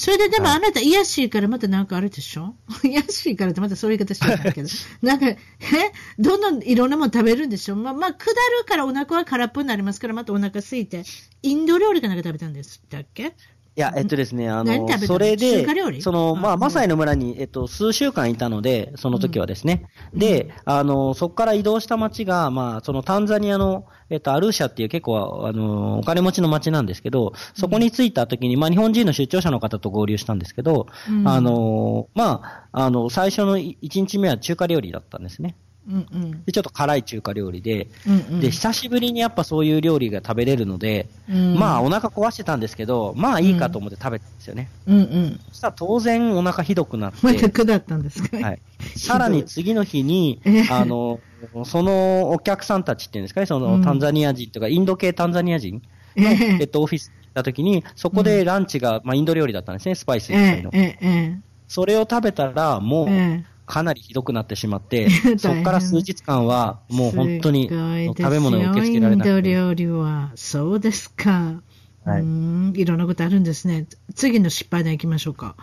[0.04, 2.56] それででもあなた、癒やしいからまたなんかあるでしょ？
[2.84, 4.70] 癒やしいからってまたそういう言い方してるんだけど。
[5.04, 5.38] なんか、え？
[6.18, 7.76] どんどんいろんなもの食べるんでしょ？
[7.76, 8.36] まあ、まあ、下る
[8.68, 11.04] からお腹は空っぽになりますから、またお腹空いて、
[11.44, 13.24] インド料理かなんか食べたんですだっけ？
[13.28, 13.32] い
[13.80, 15.66] や、えっとですね、あの、それで、
[16.02, 19.88] その、まあ、マサイの村に、えっと、数週間いたので、その時はですね。
[20.14, 35.56] うん、で、あの、そこから移動した町が、まあ、そのタンザニアの、えっと、アルーシャっていう結構、あの、お金持ちの町なんですけど、そこに着いた時に、まあ、日本人の出張者の方と合流したんですけど、うん、あの、まあ、あの、最初の1日目は中華料理だったんですね。
[35.88, 44.70] うんうん、でちょっと辛い中華料理で、うんうん、で、久しぶりにやっぱそういう料理が食べれるので、うん、まあお腹壊してたんですけど、まあいいかと思って食べたんですよね。
[44.86, 44.98] うん。
[44.98, 47.18] うん、そしたら当然お腹ひどくなって。
[47.24, 48.60] また下ったんですかはい。
[48.96, 50.40] さらに次の日に、
[50.70, 51.20] あの、
[51.66, 55.82] そのお客さんたちっていうんですかね、そのタンザニア人とか、インド系タンザニア人
[56.16, 60.72] の、えっと、オフィスに行った時に、そこでランチが、まあインド料理だったんですね、スパイスいっぱいの。
[61.68, 63.08] それを食べたら、もう、
[63.66, 69.30] かなりひどくなってしまって、 そこから数日間は、もう本当に食べ物を受け付けられなくて。
[69.30, 71.62] インド料理は、そうですか。
[72.04, 73.88] はい、うんいろんなことあるんですね。
[74.16, 75.56] 次の失敗談いきましょうか。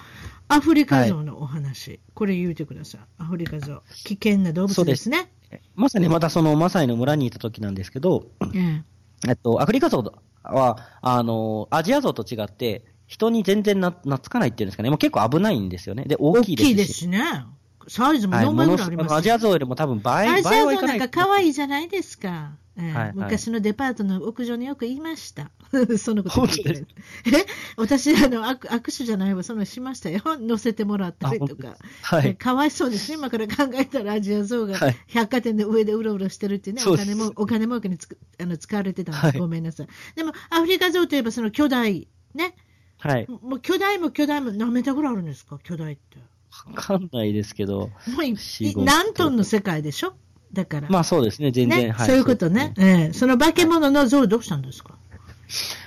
[0.48, 3.00] アフリカゾウのお話、はい、これ言うてください。
[3.18, 3.82] アフリカゾウ。
[4.04, 5.30] 危険な動物ですね。
[5.50, 8.82] すまさにまたそのマサイの村にいた時なんですけど、え
[9.26, 14.90] えっと、アフリカゾウは、あの、アジアゾウと違って、人に全然な懐かないっていうんですかね。
[14.90, 16.04] もう結構危ないんですよね。
[16.04, 16.72] で、大きいですし。
[16.74, 17.44] 大きいですね。
[17.88, 22.52] サイズも4倍ぐらいあります、ね、アジアゾウよりも多分倍、アジアゾウなんか可愛いじゃないですか。
[22.76, 25.50] えーはいはい、昔のデパートの屋上によく言いました。
[25.98, 26.86] そのこと聞いてる。
[27.26, 27.44] え？
[27.76, 30.22] 私、あの、握手じゃないわ、そのしましたよ。
[30.38, 31.76] 乗せてもらったりとか。
[32.02, 32.36] はい。
[32.36, 33.16] かわいそうですね。
[33.16, 39.88] 今から考えたらアジアゾウが百貨店で上でうろうろしてるってね、はい、お金も、お金儲けにつくあの使われてたんです、はい、ごめんなさい。
[40.14, 42.54] でも、アフリカゾウといえばその巨大、ね？
[42.98, 43.26] はい。
[43.28, 45.58] もう巨大も巨大も何メーターぐらいあるんですか？
[45.64, 46.18] 巨大って。
[46.66, 47.78] わかんないですけど。
[47.78, 47.88] も
[48.76, 50.14] う何トンの世界でしょ？
[50.52, 50.88] だから。
[50.88, 51.88] まあそうですね、全然。
[51.88, 51.90] ね？
[51.92, 52.72] はい、そういうことね？
[52.76, 54.94] そええー、その化け物の像どうしたんですか、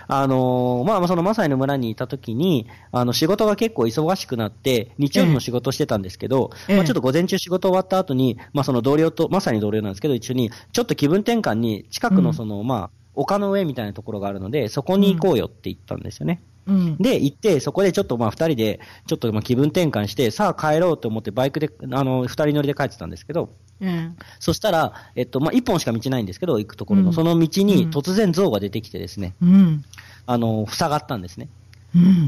[0.08, 16.42] あのー、まあ、そのマサイの村にいたときに、あの、仕事が結構忙しくなって、日曜日も仕事してたんですけど、ええ、まあ、ちょっと午前中仕事終わった後に、まあ、その同僚と、まさに同僚なんですけど、一緒に、ちょっと気分転換に、近くのその、うん、まあ、丘の上みたいなところがあるので、そこに行こうよって言ったんですよね。
[16.68, 23.50] うん、で、行って、そこでちょっとまあ二人で、ちょっとまあ気分転換して、さあ帰ろうと思ってバイクで、あの、二人乗りで帰ってたんですけど、
[23.82, 29.84] うん、そしたら、えっと、まあ一本しか道ないんですけど、行くところの、うん、その道に突然象が出てきてですね、うん、
[30.28, 31.50] あの、塞がったんですね。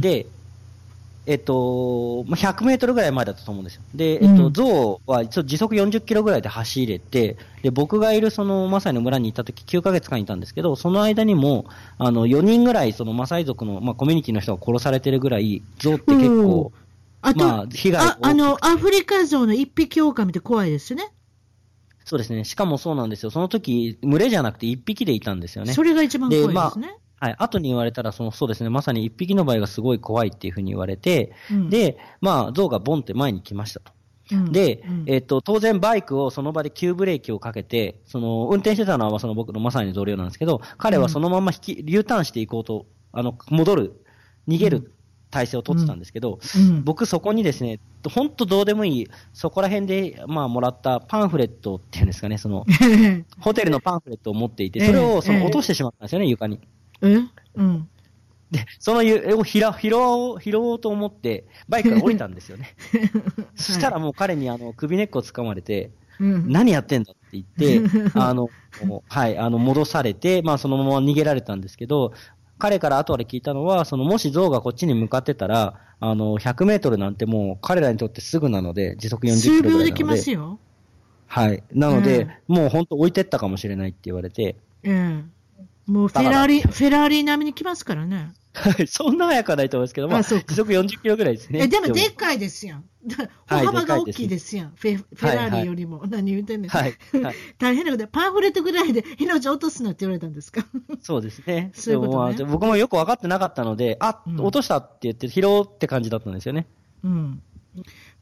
[0.02, 0.26] で、
[1.26, 3.82] えっと、100メートルぐらい前だったと思うんですよ。
[3.96, 11.66] で、えっと、象は時速40キロぐらいで走れて、で、僕がいるそのマサイの村に行った時9ヶ月間いたんですけど、その間にも、
[11.98, 16.74] あの、4人ぐらいそのマサイ族の、まあ、コミュニティの人が殺されてるぐらい、象って結構、
[17.22, 21.10] あまあ、被害ああの、アフリカ象の一匹狼って怖いですね。
[22.04, 22.44] そうですね。
[22.44, 23.32] しかもそうなんですよ。
[23.32, 25.74] その時、群れじゃなくて一匹でいたんですよね。
[25.74, 26.98] それが一番怖いですね。
[27.24, 27.36] はい。
[27.40, 33.94] 後に言われたら、その、そうですね、まさに一匹の場合がすごい怖いっていうふうに言われて、うん、で、まあ、象がボンって前に来ましたと。
[34.34, 44.06] うん、で、うん、えっ、と、当然バイクをその場で急ブレーキをかけて、その、運転してたのはその僕のまさに同僚なんですけど、彼はそのまま引き、U ターンしていこうと、あの、戻る、
[44.50, 44.92] 逃げる
[45.32, 47.80] 体制を取ってたんですけど、うん、僕そこにですね、
[48.14, 52.66] 本当どうでもいい、そこら辺で、まあ、もらったパンフレットっていうんですかね、その、
[53.40, 56.60] ホテルのパンフレットを持っていて、それをその落としてしまったんですよね、床に。
[57.04, 57.20] え
[57.56, 57.88] うん。
[58.52, 62.76] で、その絵を拾拾おう、拾おうと思って、バイクから降りたんですよね。
[63.56, 68.50] そしたらもう彼にあの首根っこ掴まれて、うん、何やってんだって言って、 あの、
[69.10, 72.13] はい、あの、戻されて、まあそのまま逃げられたんですけど、
[72.60, 79.80] 彼から後で聞いたのは、そのもし象がこっちに向かってたら、あの、100メートルなんてもう彼らにとってすぐなので、時速40キロぐらいなので。
[79.80, 80.60] 数秒できますよ。
[81.28, 81.63] はい。
[81.74, 84.56] なので、うん、もう本当置いてったかもしれないって言われて。
[84.84, 85.32] うん。
[85.86, 88.32] もうフェラーリ、フェラーリ並みに来ますからね。
[88.54, 91.63] はい、そんな速くはないと思いますけど、まあ、時速40キロぐらいですね。
[91.63, 92.86] え、でもでっかいですやん。
[93.48, 94.74] 歩幅が大きいですやん。
[94.76, 96.00] フェフェラーリよりも。
[96.00, 96.69] はいはい、何言うてんねん。
[96.69, 96.96] はい。
[97.22, 100.65] はい、 大変なことで、パンフレットぐらいで命落とすなって言われたんですか？
[101.02, 101.72] そうですね。
[101.74, 106.67] そういうことね、僕もよく分かってなかったので、あ、うん、落としたって言って拾うって感じだったんですよね。
[107.04, 107.41] うん。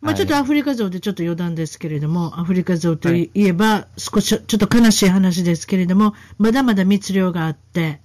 [0.02, 8.02] まあ、ちょっとアフリカゾウでちょっと余談ですけれども、アフリカゾウといえば、少しちょっと悲しい話ですけれども、まだまだ密漁があって、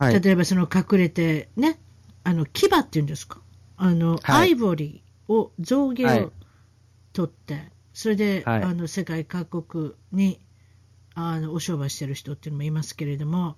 [0.00, 1.78] 例えばその隠れてね、
[2.24, 3.40] あの、牙っていうんですか？
[3.76, 6.32] あの、はい、アイボリーを、象牙を
[7.12, 10.40] 取って、それで、はい、あの、世界各国に、
[11.14, 13.56] あの、お商売してる人っていうのもいますけれども、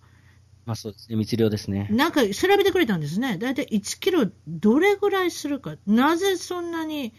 [0.67, 1.89] まあそうですね、密漁ですね。
[1.91, 3.37] なんか調べてくれたんですね。
[3.37, 5.77] だいたい1キロどれぐらいするか。
[5.87, 7.13] なぜそんなに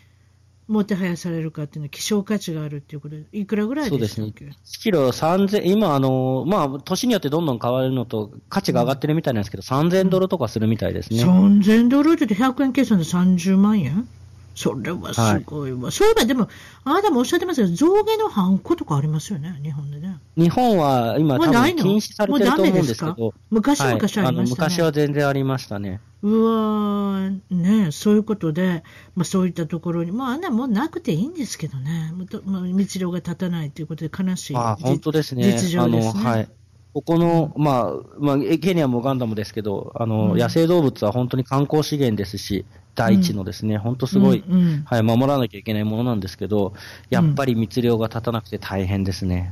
[0.67, 4.51] もてはやされるかっていうのは希少価値があるっていうことで、いくらぐらいですかそうですね。
[4.65, 11.23] 1キロ3000、今あの、まあ、年によってどんどん変わるのと、価値が上がってるみたいなんですけど、うん、3000ドルとかするみたいですね。
[11.23, 14.07] 3000ドルって100円計算で30万円？
[14.55, 15.79] それはすごいわ。
[15.83, 16.47] はい、そういえば、でも、
[16.85, 20.17] あなたもおっしゃってますけど、象牙のハンコとかありますよね、日本でね。
[20.37, 23.33] 日本は今、多分禁止されてると思うんですけど。
[23.49, 25.99] 昔は昔ありましたね、昔は全然ありましたね。
[26.21, 28.83] うわねそういうことで、
[29.15, 32.13] まあ、そういったところに、まあ、あんなもんなくていいんですけどね、
[32.45, 34.55] まあ、道量が立たないということで悲しい。
[34.55, 35.43] あ本当ですね。
[35.51, 36.23] 実情ですね。
[36.23, 36.49] はい。
[36.95, 46.73] ここの、まあ、まあ、ケニアもウガンダもですけど、あの、うん、野生動物は本当に観光資源ですし、大地のですね、うん、本当すごい、うんうん、はい、守らなきゃいけないものなんですけど、
[47.09, 49.51] やっぱり密漁が立たなくて大変ですね。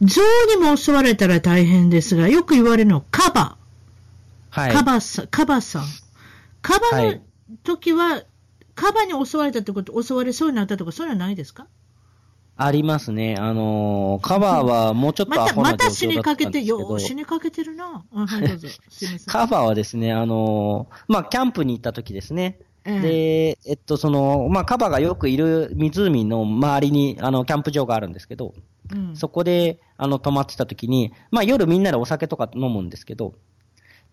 [0.00, 0.22] 象
[0.54, 3.56] にも襲われたら大変ですが、よく言われるのカバ。
[4.50, 4.72] はい。
[4.72, 5.82] カバさん、カバさん。
[6.62, 7.14] カバの
[7.64, 8.26] 時は、はい、
[8.76, 11.66] カバに襲われたってこと、襲われそうになったとか、そういうのはないですか？
[12.60, 13.36] ありますね。
[13.38, 16.12] あのー、カバーはもうちょっとアホな状況だったんですけど。
[16.14, 18.04] また、また死にかけて、よ死にかけてるな。
[19.26, 22.58] カバーはですね、あのー、まあ、キャンプに行った時ですね。
[22.84, 28.54] で、えっと、その、まあ、カバがよくいる湖の周りに、あの、キャンプ場があるんですけど、
[28.92, 33.34] うん、そこで、あの、泊まってた時に、まあ、夜みんなでお酒とか飲むんですけど、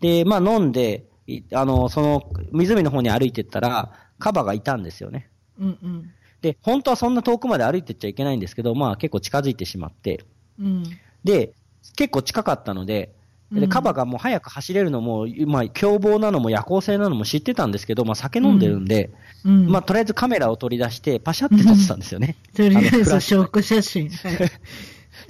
[0.01, 1.05] で、まあ、飲んで、
[1.51, 5.31] あの、その、湖の方に歩いてったら、カバがいたんですよね。
[5.57, 6.11] うんうん。
[6.45, 10.23] で、本当はそんな遠くまで歩いてっちゃいけないんですけど、まあ結構近づいてしまって、
[10.59, 10.83] うん、
[11.23, 11.53] で、
[11.95, 13.15] 結構近かったので、
[13.51, 19.11] で、カバがもう早く走れるのも、まあ、凶暴なのも夜行性なのも知ってたんですけど、まあ、酒飲んでるんで、
[19.43, 22.35] うん、まあ、とりあえずカメラを取り出して、パシャって撮ってたんですよね。
[22.55, 24.09] とりあえず証拠写真。
[24.09, 24.51] はい、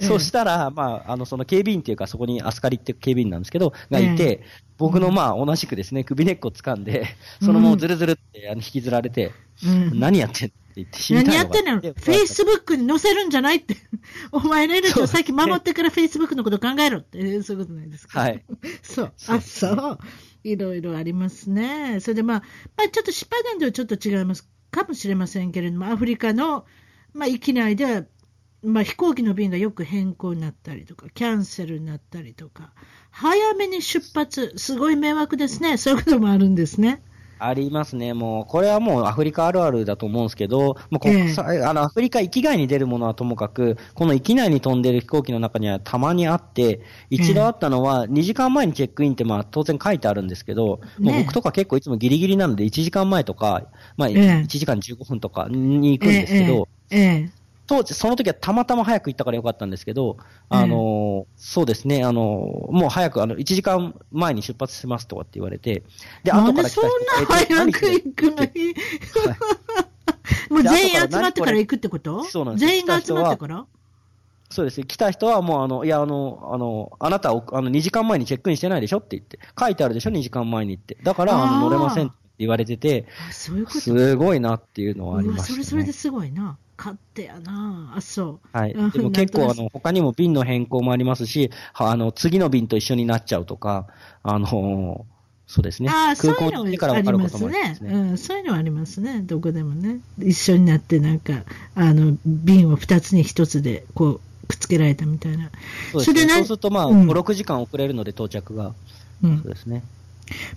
[0.00, 4.42] そしたら、まあ、あの、その警備員っていうか、そこにアスカリって警備員なんですけど、がいて、
[4.78, 7.06] 僕のまあ、同じくですね、首根っこ掴んで、
[7.40, 9.32] そのままずるずるってあの引きずられて、
[9.92, 11.80] 何やってん言って死ん何やってんの？
[11.80, 13.76] フェイスブックに載せるんじゃないって。
[14.30, 18.20] お前の命をさっき守ってからフェイスブックのこと考えろって、 そういうことないですか？
[18.20, 18.44] はい。
[18.82, 19.12] そう。
[19.28, 19.98] あ、そう。
[20.44, 21.98] いろいろありますね。
[22.00, 22.42] それでまあ、
[22.76, 26.66] まあちょっと失敗談ではちょっと違いますかもしれませんけれども、アフリカの、
[27.14, 28.04] まあ域内では、
[28.62, 32.72] まあ飛行機の便がよく変更になったりとか、キャンセルになったりとか、
[33.10, 35.78] 早めに出発、すごい迷惑ですね。
[35.78, 37.02] そういうこともあるんですね。
[37.38, 38.14] ありますね。
[38.14, 53.64] もう、これはもうアフリカあるあるだと思うんですけど、もう国際、えー、あの、アフリカ域外に出るものはともかく、この域内に飛んでる飛行機の中にはたまにあって、一度あったのは、2時間前にチェックインってまあ当然書いてあるんですけど、もう僕とか結構いつもギリギリなので1時間前とか、
[53.96, 57.35] まあ1時間15分とかに行くんですけど、えーえー
[57.66, 60.16] 当時、その時はたまたま早く行ったからよかったんですけど、
[60.48, 62.20] あの、うん、そうですね、あの、
[62.70, 65.82] もう早く、あの、1時間前に出発しますとかって言われて、
[66.22, 68.74] で、後から来た人そんな早く行くのに？
[70.50, 72.24] もう全員集まってから行くってこと？
[72.24, 72.66] そうなんです。
[72.66, 73.66] 全員が集まってから？
[74.48, 80.96] そうです来た人はもう、あの、いや、あの、あの、あなたあの、2時間前にチェックインしてないでしょって言って、書いてあるでしょ ?2 時間前にって。
[81.02, 86.58] だから、あの、乗れませんって言われてて、そういうことすごいなっていうのはあります、ね、それそれですごいな。
[86.76, 88.56] 勝手やなあ、そう。
[88.56, 88.74] はい。
[88.74, 93.86] でも結構、あの、他にも便の変更もありますし、あの、次の便と一緒になっちゃうとか、
[94.22, 95.06] あの、
[95.46, 95.88] そうですね。
[95.90, 96.62] ああ、そういうの
[96.94, 97.78] ありますね。
[97.80, 99.22] うん、そういうのはありますね。
[99.22, 100.00] どこでもね。
[100.18, 105.50] 一緒になって、なんか、あの、瓶を二つに一つで、こう、くっつけられたみたいな。
[105.92, 106.34] そうですね。
[106.34, 108.74] そうすると、まあ、うん、5、6時間遅れるので、到着が。
[109.22, 109.38] うん。
[109.38, 109.84] そうですね。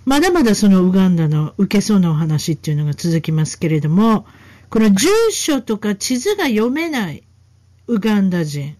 [0.04, 4.26] まだまだそのウガンダの受けそうなお話っていうのが続きますけれども、
[4.70, 7.24] この住所とか地図が読めない
[7.88, 8.76] ウガンダ人。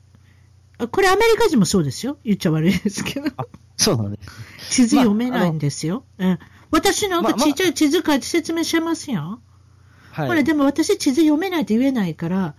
[0.93, 2.19] これアメリカ人もそうですよ。
[2.25, 3.31] 言っちゃ悪いですけど。
[3.77, 4.71] そうなんです。
[4.71, 6.05] 地図読めないんですよ。
[6.17, 6.39] まあ、
[6.71, 9.43] 私なんかちっちゃい地図書いて説明しますよ。
[10.13, 10.29] はい。
[10.29, 12.55] これでも私地図読めないって言えないから、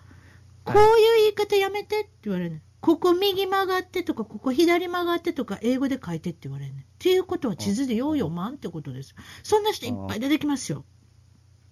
[0.65, 0.85] こういう
[1.23, 2.61] 言い方やめてって言われる。
[2.81, 6.71] ここ右曲がってとか、ここ左曲がってとか、英語で書いてって言われる。
[6.71, 9.15] っていうことは地図でよう読まんってことです。
[9.43, 10.83] そんな人いっぱい出てきますよ。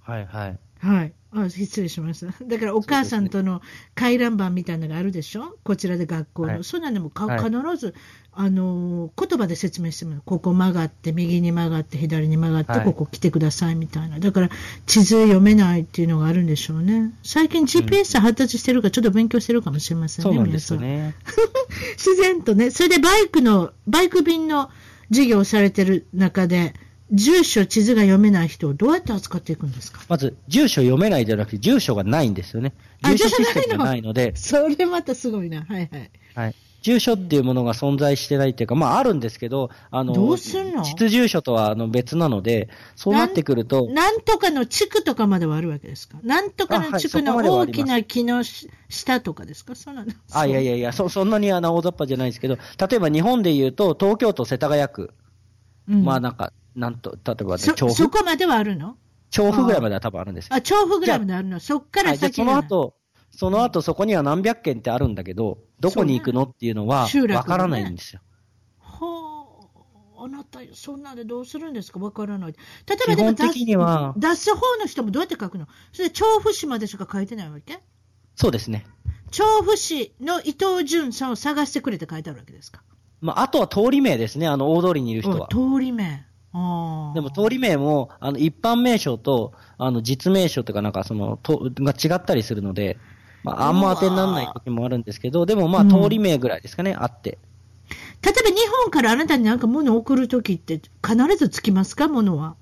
[0.10, 0.60] はいはい。
[0.80, 1.14] はい。
[1.32, 2.34] あ失礼しました。
[2.44, 3.62] だからお母さんとの
[3.94, 6.54] 回覧板みたいなのがあるでしょ、こちらで学校の。
[6.54, 7.94] はい、そんなのもか、必ず、
[8.32, 14.20] あの言葉で説明してもここ曲がって、右に曲がって、左に曲がって、はい、ここ来てくださいみたいな。
[14.20, 14.50] だから
[14.88, 17.14] 地図読めないっていうのがあるんでしょうね。
[17.24, 21.14] 最近 GPS 発達してるからちょっと勉強してるかもしれませんね、そうなんですね。
[21.96, 22.72] 自然とね。
[22.72, 24.72] それでバイクの、バイク便の
[25.10, 26.74] 授業をされてる中で、
[27.12, 30.02] 住所、地図が読めない人をどうやって扱っていくんですか？
[30.08, 32.74] まず、住所読めないじゃなくて、住所がないんですよね。
[33.04, 34.14] 住所システムがないの？
[34.14, 34.36] で。
[34.36, 35.64] それまたすごいな。
[35.64, 36.12] はいはい。
[36.36, 36.56] はい。
[36.82, 40.84] 住所っていうものが存在してないっていうか、まああるんですけど、あの、どうすんの？
[40.84, 43.90] 実住所とはあの別なので、そうなってくると。
[43.90, 46.20] なんとかの地区とかまではあるわけですか？
[46.24, 48.44] なんとかの地区の大きな木の
[48.88, 49.76] 下とかですか？
[49.76, 55.12] そうなのあ、いやいやいや、そそんなにあの大雑把じゃないですけど、例えば日本で言うと、東京都世田谷区。
[55.90, 57.94] うん、まあなんか、なんと、例えば、ね、調布？
[57.94, 58.96] そこまではあるの？
[59.30, 60.56] 調布ぐらいまでは多分あるんですよ。
[60.56, 61.60] あ、調布ぐらいまであるの？
[61.60, 62.96] そっから先、はい、その後、
[63.32, 68.22] その後そこには何百件ってあるんだけど、どこに行くのっていうのは、わからないんですよ。
[68.80, 69.46] は
[70.18, 72.00] あ、あなた、そんなんでどうするんですか？
[72.00, 72.54] わからない。
[72.54, 75.68] 例えばでも出す、出す方の人もどうやって書くの？
[75.92, 77.80] それ調布市までしか書いてないわけ？
[78.36, 78.86] そうですね。
[79.32, 82.82] 調布市の伊藤淳さんを探してくれって書いてあるわけですか？
[83.22, 85.50] まあ、あとは通り名ですね、あの、大通りにいる人は。
[85.50, 86.26] 通り名。
[86.52, 92.98] でも通り名も、あの、一般名称と、あの、実名称とかなんかその、と、が違ったりするので、
[93.44, 97.38] まあ、あんま当てにならない時もあるんですけど、でもまあ、通り名ぐらいですかね、うん、あって。
[98.22, 102.56] 例えば日本からあなたになんか物を送るときって必ずつきますか、物は。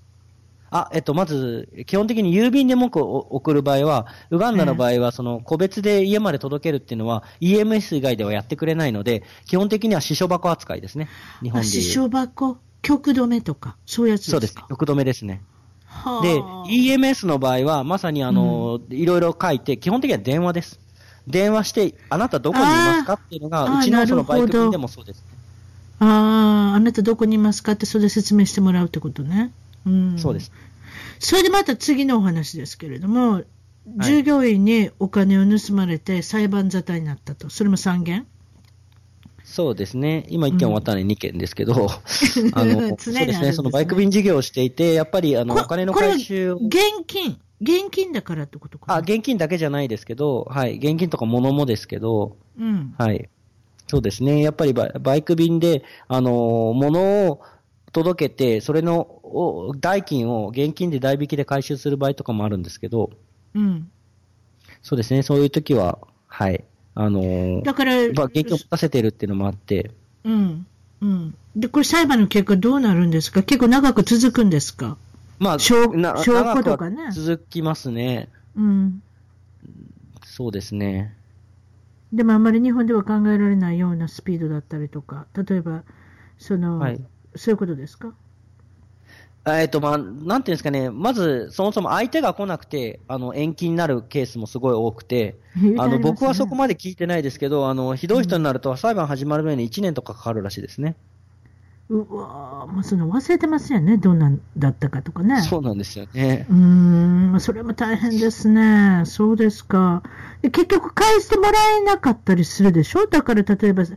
[0.69, 11.07] あ、えっと、まず、基本的に郵便で文句を送る場合は、ウガンダの場合は、その、個別で家まで届けるっていうのは、EMS 以外ではやってくれないので、基本的には支所箱扱いですね。
[11.41, 14.31] 日本で支所箱極止めとか、そういうやつですか？
[14.31, 14.55] そうです。
[14.69, 15.41] 極止めですね。
[16.21, 20.79] で、EMS の場合は、まさにあの、うん、いろいろ書いて、基本的には電話です。
[21.27, 25.23] 電話して、あなたどこにいますかっていうのが、うちのそのバイク便でもそうです、ね。
[25.99, 26.05] あ
[26.73, 29.51] あ、あなたどこにいますかって、それで説明してもらうってことね。
[29.85, 30.19] うん。
[30.19, 30.51] そうです。
[31.19, 33.43] それでまた次のお話ですけれども、
[33.97, 37.49] 従業員にお金を盗まれて裁判沙汰になったと。
[37.49, 38.27] それも3件
[39.47, 40.25] そうですね。
[40.27, 43.53] 今1件終わったのに2件ですけど、うん、あの、 そうですね。
[43.53, 46.55] そのバイク便事業をしていて、やっぱりあの、お金の回収を。
[46.57, 46.77] 現
[47.07, 50.75] 金現金だからってことかあ、現金だけじゃないですけど、はい。
[50.75, 52.93] 現金とか物もですけど、うん。
[52.97, 53.29] はい。
[53.87, 54.41] そうですね。
[54.41, 57.41] やっぱりババイク便で、あの、物を
[57.93, 63.11] 届けて、それの代金を現金で代引きで回収する場合とかもあるんですけど、
[63.55, 63.89] うん。
[64.81, 65.23] そうですね。
[65.23, 66.65] そういう時は、はい。
[66.99, 69.91] あのー、だから、まあ、現金を持たせてるっていうのもあって。
[70.23, 70.65] うん。
[70.99, 71.35] うん。
[71.55, 73.43] で、これ裁判の結果どうなるんですか？
[73.43, 74.97] 結構長く続くんですか？
[75.37, 75.91] まあ、証
[76.23, 77.11] 証拠とかね。
[77.11, 78.29] 続きますね。
[78.55, 79.03] うん。
[80.25, 81.15] そうですね。
[82.11, 85.83] でもあんまり日本では考えられないようなスピードだったりとか、例えば、
[86.39, 87.01] その、はい、
[87.35, 88.13] そういうことですか？
[89.49, 95.37] えっと、まあ、なんていうんですかね、まず、そもそも相手が来なくて、あの、延期になるケースもすごい多くて、
[95.77, 100.95] あの、僕はそこまで聞いてないですけど、あの、ひどい人になると裁判始まる前に1年とかかかるらしいですね。
[101.89, 105.41] うわもうその忘れてますよね、どんなんだったかとかね。
[105.41, 106.45] そうなんですよね。
[106.49, 109.03] うん、それも大変ですね。
[109.05, 110.03] そうですか。
[110.41, 113.07] 結局返してもらえなかったりするでしょ？
[113.07, 113.89] だから例えば、例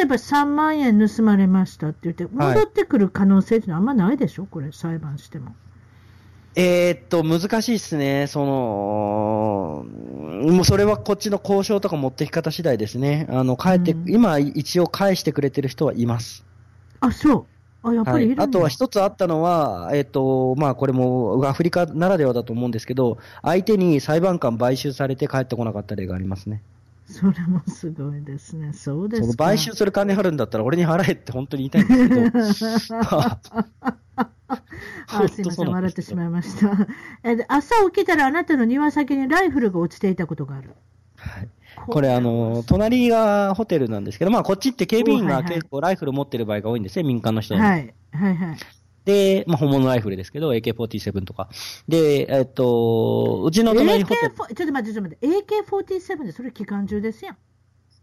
[0.00, 4.46] えば3万円盗まれましたって言って、戻ってくる可能性ってのはあんまないでしょ？
[4.46, 5.54] これ、裁判しても。
[6.56, 8.26] えー、っと、難しいですね。
[8.26, 9.86] その、
[10.50, 13.28] もうそれはこっちの交渉とか持ってき方次第ですね。
[13.30, 16.44] あの、帰って、うん、今一応返してくれてる人はいます。
[17.00, 17.46] あ、そう。
[17.82, 26.62] あ、やっぱりいる、はい、あとは一つあったのは、えっ、と、まあこれもアフリカならではだと思うんですけど、相手に裁判官買収されて帰ってこなかった例がありますね。
[27.06, 28.72] それもすごいですね。
[28.72, 29.44] そうですか。
[29.44, 33.10] 買収する金あるんだったら俺に払えって本当に言いたいんですけど。
[35.12, 36.86] あすいません、笑ってしまいました。
[37.24, 40.70] え朝起きたらあなたの庭先にライフルが落ちていたことがある。
[41.16, 41.48] はい。
[41.86, 47.94] これ、あの、隣がホテルなんですけど、まあ、こっちって警備員が結構ライフル持ってる場合が多いんですね、民間の人はい。
[48.12, 48.56] はいはい。
[49.04, 51.48] で、まあ、本物ライフルですけど、AK47 とか。
[51.88, 54.28] で、えっと、うちの隣にホテル。
[54.28, 55.26] ちょっと待って、ちょっと待って。
[55.26, 57.36] AK47 でそれ機関銃ですやん。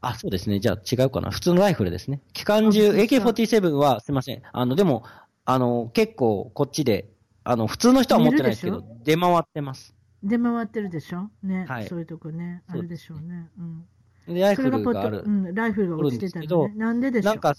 [0.01, 0.59] あ、そうですね。
[0.59, 1.31] じゃあ違うかな。
[1.31, 2.21] 普通のライフルですね。
[2.33, 4.41] 機関銃、AK47 は、すいません。
[4.51, 5.03] あの、でも、
[5.45, 7.09] あの、結構こっちで、
[7.43, 9.96] あの、普通の人は持ってないですけど、出回ってます。
[10.27, 11.29] 出回ってるでしょ？
[11.41, 13.47] ね、はい、そういうとこね、あるでしょうね。
[14.27, 15.23] うん、でライフルがある。
[15.25, 16.73] うん、ライフルが落ちてたのね。
[16.75, 17.33] なんででしょう？
[17.33, 17.55] なんか、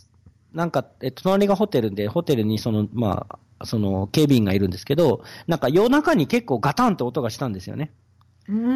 [0.53, 3.27] なんか、え隣がホテルで、ホテルにその、ま
[3.59, 7.91] あ、その、警備員がいるんですけど、なんか夜中に結構ガタンと音がしたんですよね。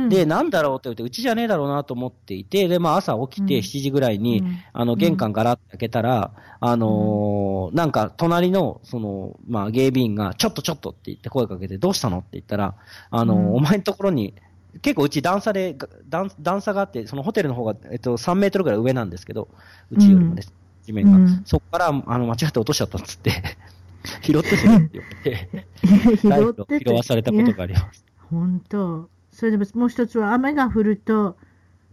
[0.09, 12.75] で、なんだろうって言って、うちじゃねえだろうなと思っていて、で、まあ朝起きて7時ぐらいに、うん、あの、玄関ガラッと開けたら、うん、あのー、なんか隣の、その、まあ警備員が、ちょっとちょっとって言って声かけて、どうしたのって言ったら、
[13.11, 14.35] あのーうん、お前のところに、
[14.83, 15.77] 結構うち段差で、
[16.09, 19.49] 段段差があって、そのホテルの方が、えっと、3メートルぐらい上なんですけど、
[19.91, 20.53] うちよりもです、
[20.85, 21.43] 地面が。
[21.47, 23.33] そこから、あの、間違って落としちゃったっつって
[24.23, 25.03] 拾ってくれって言
[26.64, 28.05] って、拾わされたことがあります。
[28.31, 31.37] 本当それでもう一つは雨が降ると、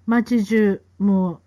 [0.05, 1.39] 街中、もう、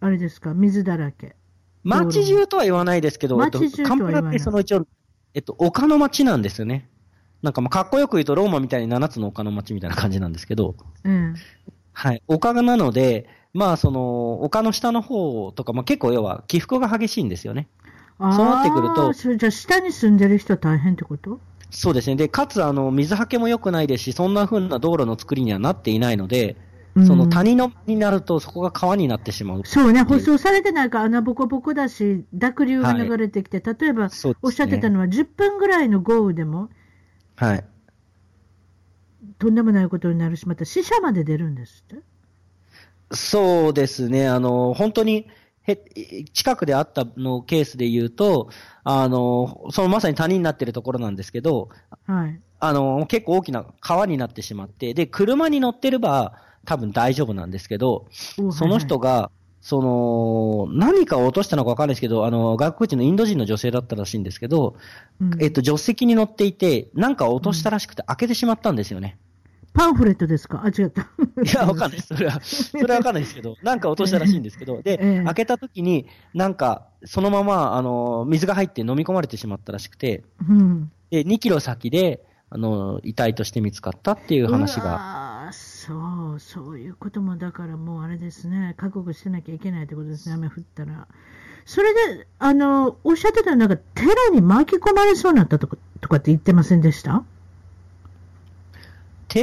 [0.00, 1.36] あれですか、水だらけ。
[1.84, 4.40] 街中とは言わないですけど、街中とは言わない。
[4.40, 4.86] その一応、
[5.34, 6.88] えっと、丘の街なんですよね。
[7.42, 10.74] なんかまあ、かっこよく言うと、ローマみたいに7つの丘の街みたいな感じなんですけど、
[11.04, 11.34] うん。
[11.92, 12.22] はい。
[12.26, 17.68] 丘なので、まあ、その、丘の下の方とか、まあ結構要は、起伏が激しいんですよね。
[18.18, 19.12] そうなってくると。
[19.12, 21.40] じゃあ、下に住んでる人は大変ってこと？
[21.70, 22.16] そうですね。
[22.16, 26.56] で、かつ、あの、水はけも良くないですし、そんな風な道路の作りにはなっていないので、
[27.06, 34.10] その谷のになると、そこが川になってしまうそうね、舗装されてないから穴ぼこぼこだし、濁流が流れてきて、はい、例えば、ね、
[34.42, 36.70] おっしゃってたのは、10分ぐらいの豪雨でも、
[37.36, 37.64] はい。
[39.38, 42.02] とんでもないことになるし、また死者まで出るんですって？
[43.12, 45.26] そうですね、あの、本当に、
[45.76, 48.48] 近くであったのケースで言うと、
[48.84, 51.68] あの、そのまさに谷になってるところなんですけど、
[52.06, 52.40] はい。
[52.58, 56.34] あの、結構大きな川になってしまって、で、車に乗ってれば
[56.66, 58.06] 多分大丈夫なんですけど、
[58.52, 59.30] その人が、
[59.62, 64.76] その、何かを落としたのかわかんないですけど、あの、外国人のインド人の女性だったらしいんですけど、
[65.20, 69.18] うん、えっと、助手席に乗っていて、なんか落としたらしくて開けてしまったんですよね。
[69.24, 69.29] うん
[69.72, 70.62] パンフレットですか？
[70.64, 71.02] あ、違った。
[71.42, 72.08] いや、わかんないです。
[72.14, 84.96] それは、それはわかんないですけど、なんか落としたらしいんですけど、で、ええ、開けた時に、なんか、そのまま、あの、水が入って飲み込まれてしまったらしくて、うん、で、2キロ先で、あの、遺体として見つかったっていう話が。
[84.96, 91.06] ああ、そう、そういうことも、だからもうあれですね、覚悟してなきゃいけないってことですね、雨降ったら。
[91.64, 97.22] それで、あの、おっしゃってたなんか、テロに巻き込まれそうになったとかとかって言ってませんでした？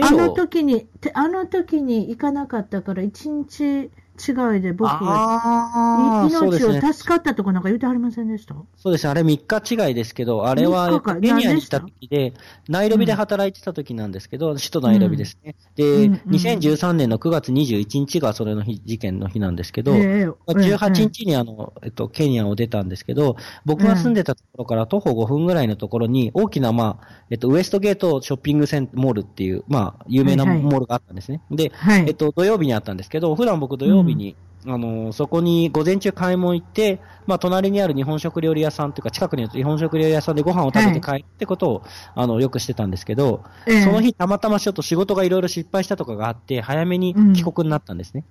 [0.02, 6.28] あの時に、あの時に行かなかったから、一日違いで僕は。
[6.30, 8.56] 命を助かったとかなんか言ってはりませんでした？
[8.76, 12.34] そうです、あれ3日違いですけど、あれはケニアにした時で、
[12.68, 15.56] ナイロビで働いてた時なんですけど、うん、首都ナイロビですね。
[15.76, 31.42] で、うんうん、2013年の9月21日がそれの日、事件の日なんですけど、えー、18日にあの、えっと、ケニアを出たんですけど、僕が住んでたところから徒歩5分ぐらいのところに、大きな、まあ、えっと、ウエストゲートショッピングセンモールっていう、まあ、有名なモールがあったんですね。
[31.50, 34.36] はいはい、で、はい、えっと、土曜日にあったんですけど、普段僕土曜日日に、
[34.66, 48.24] うん、あの、そこに午前中買い物行って、まあ、隣にある日本食料理屋さんというか、近くにある日本食料理屋さんでご飯を食べて帰ってことを、はい、あの、よくしてたんですけど、えー、その日たまたまちょっと仕事がいろいろ失敗したとかがあって、早めに帰国になったんですね。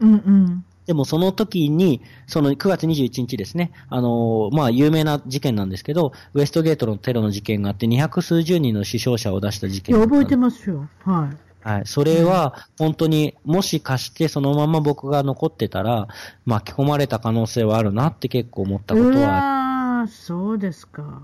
[0.00, 9.94] うん、うんうんでもその時に、その9月21日ですね、あのまあ、有名な事件なんですけど、ウエストゲートのテロの事件があって、二百数十人の死傷者を出した事件。
[9.94, 10.88] 覚えてますよ。
[11.04, 11.36] はい。
[11.62, 11.82] はい。
[11.86, 16.08] それは、本当に、もしかしてそのまま僕が残ってたら、
[16.44, 21.22] 巻き込まれた可能性はあるなって結構思ったことはああ、そうですか。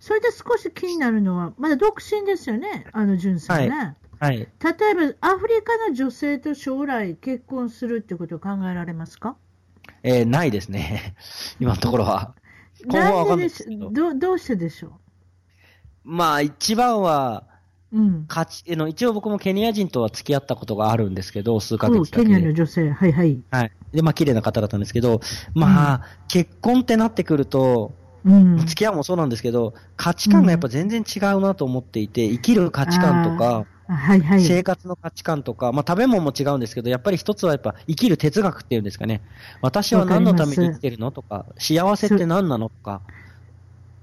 [0.00, 3.96] それで少し気になるのは、まだ独身ですよね、あの、淳さんね。
[4.18, 4.38] はい。
[4.38, 4.48] 例え
[5.20, 9.36] ば、アフリカの女性と将来結婚するってことを考えられますか？
[10.02, 11.14] えー、ないですね。
[11.60, 12.34] 今のところは。
[12.88, 13.64] 今後はわかんないです。
[13.92, 14.92] どどうしてでしょう？
[16.04, 17.44] まあ、一番は、
[17.92, 18.24] うん。
[18.26, 22.90] 価値、の、一応僕もケニア人とは付き合ったことがあるんですけど、数ヶ月ケニアの女性。
[22.90, 23.38] はいはい。
[23.50, 23.72] はい。
[23.92, 25.20] で、まあ、綺麗な方だったんですけど、
[25.54, 27.92] まあ、うん、結婚ってなってくると、
[28.24, 39.20] うん、付き合うもそうなんですけど、価値観がやっぱ全然違うなと思っていて、生きる価値観とか、はいはい、生活の価値観とか、まあ、食べ物も違うんですけど、やっぱり一つはやっぱ生きる哲学っていうんですかね。
[39.60, 43.00] 私は何のために生きてるのとか、幸せって何なのとか。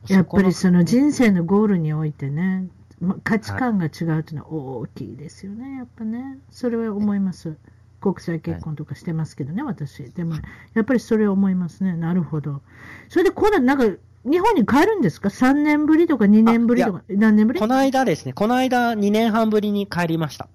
[0.07, 2.67] やっぱりその人生のゴールにおいてね、
[3.23, 6.37] 価値観が違うというのは大きいですよね、やっぱね。
[6.49, 7.55] それは思います。
[8.01, 10.03] 国際結婚とかしてますけどね、はい、私。
[10.11, 10.35] でも、
[10.73, 11.93] やっぱりそれは思いますね。
[11.93, 12.61] なるほど。
[13.09, 13.85] それで、今度なんか、
[14.25, 17.59] 日本に帰るんですか ?3 年ぶりとか2年ぶりとか、何年ぶり？
[17.59, 20.47] この間ですね、この間2年半ぶりに帰りました。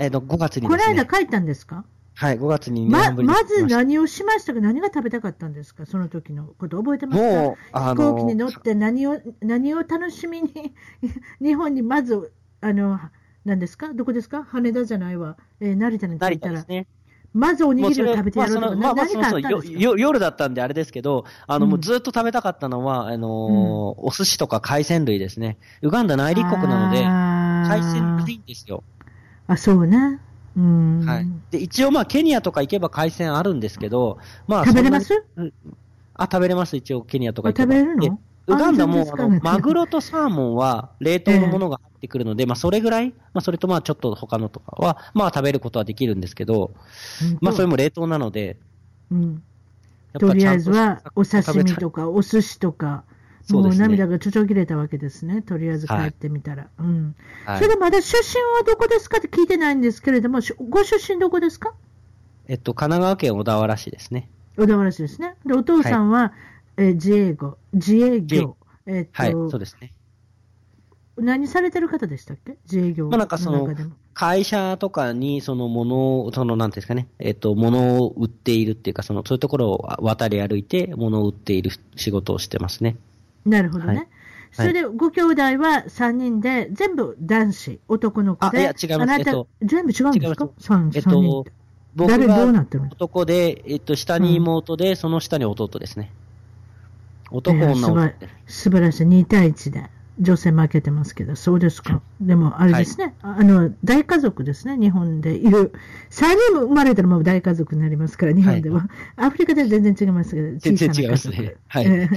[0.00, 0.68] えっ、ー、と、5月にね。
[0.68, 1.84] この間帰ったんですか？
[2.20, 7.24] はい、5月にままず何をしましたか、何が食べたかったんですか、その時のこと覚えてますか？
[7.24, 10.74] もう、あの飛行機に乗って何を何を楽しみに、
[11.40, 13.00] 日本にまず、あの、
[13.46, 16.62] 何ですか、どこですか、羽田じゃないわ、えー、成田に着いたら。
[16.64, 16.86] ね、
[17.32, 25.56] まずおにぎりを食べてやろうとか、まあ、まあ、そうそう夜だったんであれですけど、あの、うん、もうずっと食べたかったのは、あのお寿司とか海鮮類ですね。
[25.80, 28.84] ウガンダ内陸国なので、海鮮ないんですよ。
[29.46, 30.20] あ、そうね。
[30.56, 31.26] はい。
[31.50, 35.24] で、一応まあ、ケニアとか行けば海鮮あるんですけど、まあ、食べれます？
[36.14, 37.74] あ、食べれます、一応、ケニアとか行けば。
[37.74, 38.20] 食べれるの？
[38.46, 46.72] ウガンダも、あの、マグロとサーモンは冷凍のものが入ってくるので、えー、まあ、それぐらい、まあ、それとまあ、ちょっと他のとかは、まあ、食べることはできるんですけど、
[47.40, 48.56] まあ、それも冷凍なので、
[49.12, 49.42] うん。
[50.18, 53.04] とりあえずは、お刺身とか、お寿司とか、
[53.50, 55.42] もう涙がちょちょ切れたわけですね。
[55.42, 56.68] とりあえず帰ってみたら。
[56.76, 57.14] はい、うん。
[57.44, 61.74] はい、それでまだ出身はどこですかって聞いてないんですけれども、ご出身どこですか？
[62.48, 64.28] えっと、神奈川県小田原市ですね。
[64.56, 65.36] 小田原市ですね。
[65.46, 66.26] で、お父さんは、は
[66.78, 68.56] い、え自営業、自営業。
[68.86, 69.92] えっと、はい、そうですね。
[71.16, 72.56] 何されてる方でしたっけ？
[72.64, 73.68] 自営業まあなんかその、
[74.14, 82.96] 会社とかにそのものを、そのなんていうんですかね、えっと、物を売っているっていうか、その、そういうところを渡り歩いて物を売っている仕事をしてますね。
[83.44, 83.94] なるほどね。
[83.94, 84.08] はい、
[84.52, 88.58] それで、ご兄弟は3人で、全部男子、男の子で。
[88.58, 89.02] あ、いや、違います。
[89.02, 91.44] あなた、えっと、全部違うんですか ?3、えっと、
[91.94, 96.12] 僕が男で、えっと、下に妹で、うん、その下に弟ですね。
[97.30, 98.12] 男、女、男。
[98.46, 99.04] 素晴らしい。
[99.04, 99.90] 2対1で。
[100.18, 102.02] 女性負けてますけど、そうですか？
[102.20, 105.72] でも、あれですね、はい、あの、大家族ですね、日本でいる。
[106.10, 108.80] 3人も生まれたらもう大家族になりますから、日本では。
[108.80, 110.76] はい、アフリカでは全然違いますけど、小さな家族。
[110.76, 111.54] 全然違いますね。
[111.68, 112.10] はい。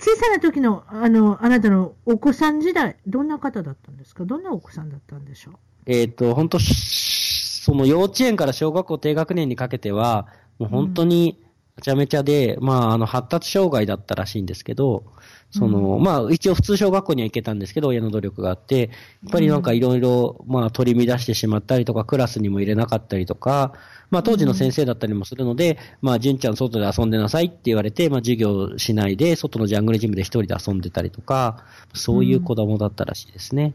[0.00, 4.24] 小さな時の、あの、あなたのお子さん時代、どんな方だったんですか？
[4.24, 5.54] どんなお子さんだったんでしょう？
[5.84, 10.26] えっ、ー、と、本当その幼稚園から小学校低学年にかけては、
[10.58, 11.42] もう本当に
[11.76, 15.04] めちゃめちゃで、うん、まあ、あの、発達障害だったらしいんですけど、
[15.50, 18.90] その、うん、まあ、一応普通小学校には行けたんですけど、親の努力があって、
[19.24, 23.72] やっぱりなんかいろいろ、まあ、取り乱してしまったりとか、クラスにも入れなかったりとか、
[24.10, 25.72] まあ、当時の先生だったりもするので、
[26.02, 33.74] うん、まあ、純ちゃん外で遊んでなさいって言われて、まあ、授業しないで、外のジャングルジムで一人で遊んでたりとか、そういう子供だったらしいですね。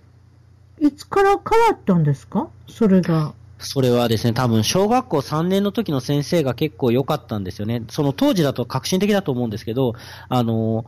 [0.82, 1.41] いつから変わ
[1.73, 2.49] ったんですか？
[2.67, 3.34] それが。
[3.57, 7.84] それはですね、多分小学校3年の時の先生が結構良かったんですよね。
[7.89, 9.93] その当時だと革新的だと思うんですけど、
[10.28, 10.86] あの、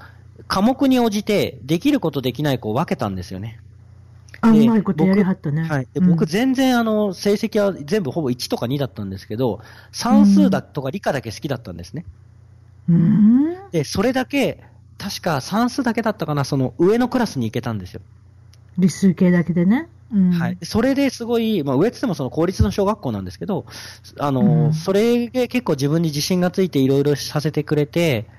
[0.48, 3.60] 科目に応じて、できることできない子を分けたんですよね。
[4.42, 5.64] あ、うまいことやりはったね。
[5.64, 5.88] はい。
[5.94, 9.62] で、僕全然あの、成績は全部ほぼ1とか2だったんですけど、
[9.92, 12.06] 算数だとか理科だけ好きだったんですね。
[12.90, 13.56] うん。
[13.72, 14.64] で、それだけ、
[14.98, 18.02] 確か算数だけだったかな、その上のクラスに行けたんですよ。
[18.78, 19.88] 理数系だけでね。
[20.14, 20.58] うん、はい。
[20.64, 23.66] それですごい、まあ上ってもその公立の小学校なんですけど、
[24.20, 28.30] あの、うん、それで結構自分に自信がついていろいろさせてくれて、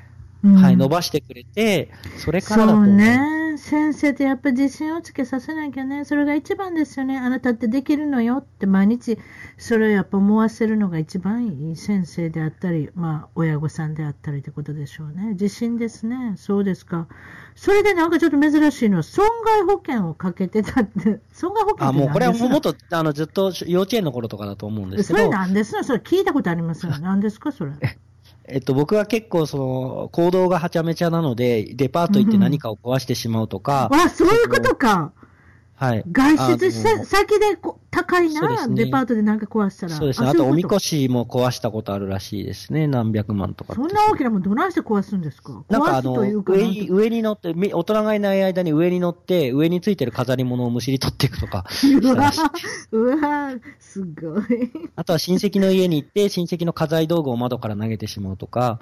[0.43, 3.39] はい、伸ばしてくれて、それからだとそうね。
[3.59, 6.05] 先生ってやっぱり自信をつけさせなきゃね。
[6.05, 7.18] それが一番ですよね。
[7.18, 9.18] あなたってできるのよって毎日、
[9.57, 15.30] それをやっぱ思わせるのが一番いい先生であったり、まあ、親御さんであったりってことでしょうね。
[15.32, 16.34] 自信ですね。
[16.36, 17.09] そうですか。
[17.57, 25.18] それでなんかちょっと珍しいのは、損害保険をかけてたって、 損害保険あ、もうこれはもっと、あの、ずっと幼稚園の頃とかだと思うんですけど。
[25.18, 26.93] それなんですのそれ聞いたことありますよ。
[27.01, 27.51] 何ですか？
[27.51, 27.72] それ。
[28.51, 33.90] えっと、僕は結構、その、行動がはちゃめちゃなので、デパート行って何かを壊してしまうとか。
[33.92, 35.12] あ、そういうことか。
[35.79, 36.05] はい。
[36.11, 36.70] 外出
[37.05, 39.95] 先でこ高いな、ね、デパートでなんか壊したら。
[39.95, 40.29] そうですね。
[40.29, 42.89] あと、おみこしも壊したことあるらしいですね。
[42.89, 43.74] 何百万とか。
[43.74, 45.64] そんな大きなもんどないして壊すんですか？
[45.68, 51.64] なんかあの、上に、上に乗って、大人がいない間に上に乗って、上についてる飾り物をむしり取っていくとか。
[52.03, 52.33] うわ
[52.91, 54.72] うわすごい。
[54.97, 58.81] あとは親戚の家に行って、親戚の家財道具を窓から投げてしまうとか、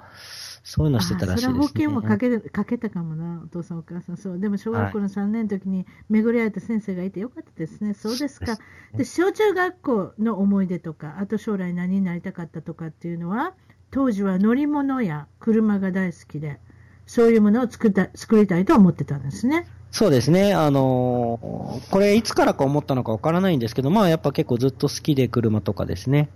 [0.67, 1.47] そういうのしてたらしいです、ね。
[1.47, 4.17] それは保険もかけかけたかもな、お父さんお母さん。
[4.17, 4.37] そう。
[4.37, 7.93] でも小学校の3年の時に巡り合えた先生がいてよかったですね。
[7.93, 8.57] そうですか。
[8.93, 13.53] で、小中学校の思い出とか、あと将来何になりたかったとかっていうのは、
[13.91, 16.59] 当時は乗り物や車が大好きで、
[17.05, 19.67] そういうものを作った作りたいと思ってたんですね。
[19.91, 20.53] そうですね。
[20.53, 26.27] あのー、これいつからか思ったのかわからないんですけど、まあやっぱ結構ずっと好きで車とかですね。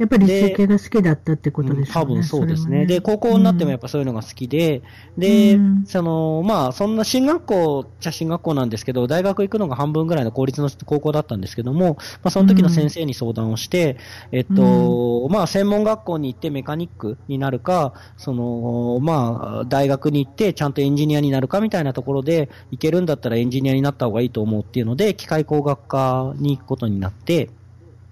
[0.00, 1.90] やっぱり設計が好きだったってことでしょうね。
[1.92, 2.78] 多分そうですね。
[2.78, 4.80] ねで、高校になってもやっぱそういうのが好きで、
[5.18, 13.98] うん、で、その、まあ、そんな進学校っちゃ進学校なんですけど、大学行くのが半分ぐらいの公立の高校だったんですけども、まあ、その時の先生に相談をして、
[14.32, 27.50] うん、えっと、まあ、専門学校に行ってメカニックになるか、その、まあ、大学に行ってちゃんとエンジニアになるかみたいなところで、行けるんだったらエンジニアになった方がいいと思うっていうので、機械工学科に行くことになって、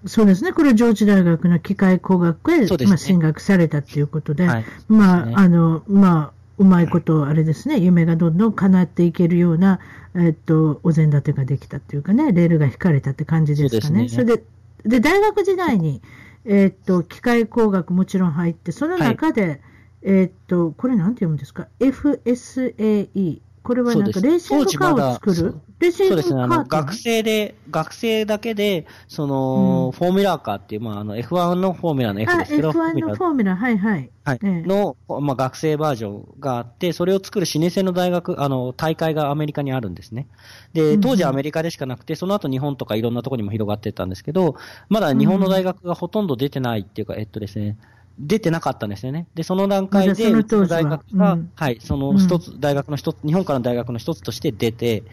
[0.05, 0.53] そうですね。
[0.53, 9.79] これは上智大学の機械工学へ、ね、まあ、進学されたということで、はい、まあ、ね、あの、まあ、うまいこと、あれですね、夢がどんどん叶っていけるような、
[10.15, 14.09] えっと、お膳立てができたっていうかね、レールが引かれたって感じですかね。
[14.09, 14.43] そ、ね、れで、
[14.85, 16.01] で、大学時代に、
[16.45, 19.59] えっと、機械工学もちろん入って、その中で、はい、
[20.03, 23.41] えっと、これなんて読むんですか ?FSAE。
[23.61, 25.55] これはなんかレーシングカーを作る？
[25.79, 26.41] レーシングカーそうですね。
[26.41, 32.71] あの、学生で、学生だけで、その、うん、フォーミュラーカーっていう、まあ、あの、F1 のフォーミュラーの F ですけど。
[32.71, 34.11] F1 のフォーミュラー、はいはい。
[34.23, 34.39] はい。
[34.41, 40.27] の、まあ、学生バージョンがあって、それを作る老舗の大学、あの、大会がアメリカにあるんですね。
[40.73, 44.55] で、当時アメリカでしかなくて、その後日本とかいろんなところにも広がってたんですけど、
[44.89, 47.77] まだ日本の大学がほとんど出てないっていうか、えっとですね、
[48.19, 49.27] 出てなかったんですよね。
[49.33, 55.03] で、その段階で、大学が、うん、はい、その一つ、うん、大学の一つ、日本からの大学の一つとして出て、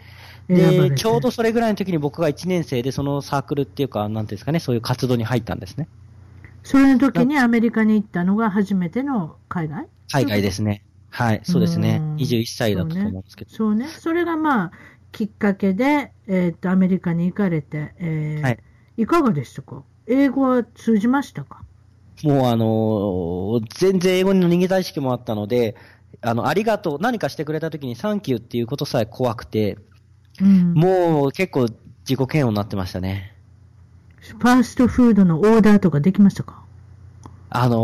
[0.47, 5.87] で、ちょうどそれぐらいの時に僕が1年生で、そのサークルっていうか、なんていうんですかね、そういう活動に入ったんですね。
[6.63, 9.87] それの時にアメリカに行ったのが初めての海外？
[10.11, 10.83] 海外ですね。
[11.09, 12.01] はい、そうですね。
[12.17, 13.51] 21歳だったと思うんですけど。
[13.51, 13.87] そうね。
[13.87, 14.71] それがまあ、
[15.13, 18.59] きっかけで、えー、っと、アメリカに行かれて、えー、はい、
[18.97, 19.83] いかがでしたか？
[20.07, 21.61] 英語は通じましたか？
[22.23, 25.75] もうあのー、全然英語の逃げた意識もあったので、
[26.21, 29.77] あの、ありがとう、何かしてくれた時にサンキューっていうことさえ怖くて、
[30.41, 31.67] うん、もう結構
[32.07, 33.35] 自己嫌悪になってましたね。
[34.21, 36.63] ファーストフードのオーダーとかできましたか？
[37.49, 37.75] あの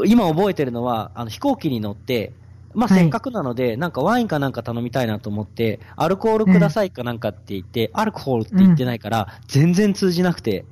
[0.00, 2.32] ー、今覚えてるのは、あの飛行機に乗って、
[2.74, 10.64] まあ、せっかくなので、はい、なんかワインかなんか頼みたいなと思って、アルコールくださいかなんかって言って、アルコールって言ってないから、全然通じなくて、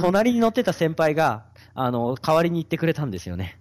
[0.00, 1.44] 隣に乗ってた先輩が、
[1.80, 3.58] あの、代わりに言ってくれたんですよね。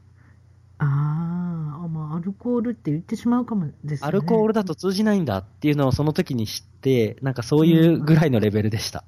[0.79, 4.07] ああ、まあ、アルコールって言ってしまうかもですね。
[4.07, 9.03] アルコールだと通じないんだっていうのをその時に知って、なんかそういうぐらいのレベルでした。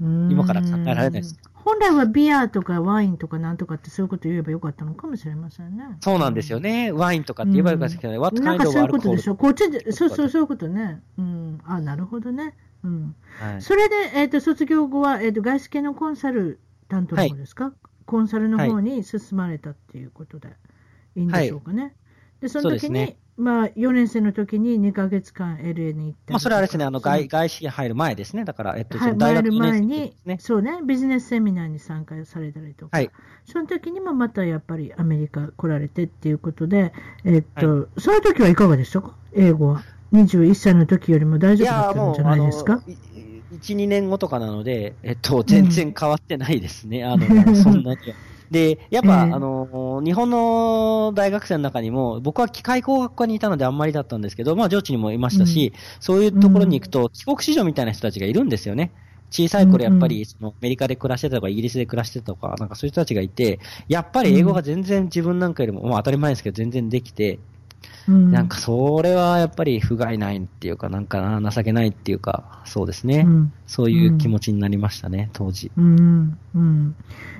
[0.00, 1.38] 今から考えられないです。
[1.54, 5.84] 本来はビアとかワインとかなんとかってそういうこと言えばよかったのかもしれませんね。
[6.00, 6.92] そうなんですよね。
[6.92, 8.18] ワインとかって言えばよかったけどね。
[8.40, 9.36] なんかそういうことでしょ？
[9.36, 11.00] こっちで、そうそうそういうことね。
[11.16, 11.60] うん。
[11.64, 12.54] あ、なるほどね。
[12.82, 13.14] うん。
[13.40, 17.74] はい、それで、えっ、ー、と、卒業後は、えっ、ー、と、外資系のコンサル担当の方ですか、はい
[18.06, 20.48] コンサルの方に進まれたっていうことで
[21.16, 21.82] いいんでしょうかね。
[21.82, 21.92] はい、
[22.40, 26.32] で、その時に、ね、まあ、4年生の時に2ヶ月間 LA に行った。
[26.32, 28.44] まあ、それはあれですね、あの、外、外資入る前ですね。
[28.44, 33.10] だから、えっと、はい、大学前に、そうね、ビジネスセミナーに参加されたりとか、はい、
[33.44, 36.94] その時にもまたやっぱりアメリカ来られてっていうことで、
[37.24, 39.14] えっと、はい、その時はいかがでしたか？
[39.34, 39.82] 英語は。
[40.12, 42.80] 21歳の時よりも大丈夫だったんじゃないですか？
[43.56, 47.04] 1、2年後とかなので、えっと、全然変わってないですね。
[47.04, 47.96] あの、そんなには。
[48.50, 58.92] で、やっぱ、えー、あの、日本の大学生の中にも、僕は機械工学科にいたのであんまりだったんですけど、まあ、上智にもいましたし、うん、そういうところに行くと、帰国子女みたいな人たちがいるんですよね。
[59.30, 67.40] 小さい頃やっぱり、その、アメリカで暮らしてたとか、イギリスで暮らしてたとか、なんかそういう人たちがいて、やっぱり英語が全然自分なんかよりも、まあ当たり前ですけど、全然できて、
[68.08, 73.24] うん、なんかそれはやっぱり不甲斐ないっていうか、なんかな、情けないっていうか、そうですね。
[73.26, 75.72] うん、そういう気持ちになりましたね、当時。
[75.76, 76.38] うん。
[76.54, 76.94] うん。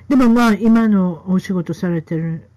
[0.08, 2.48] でもまあ、今のお仕事されてる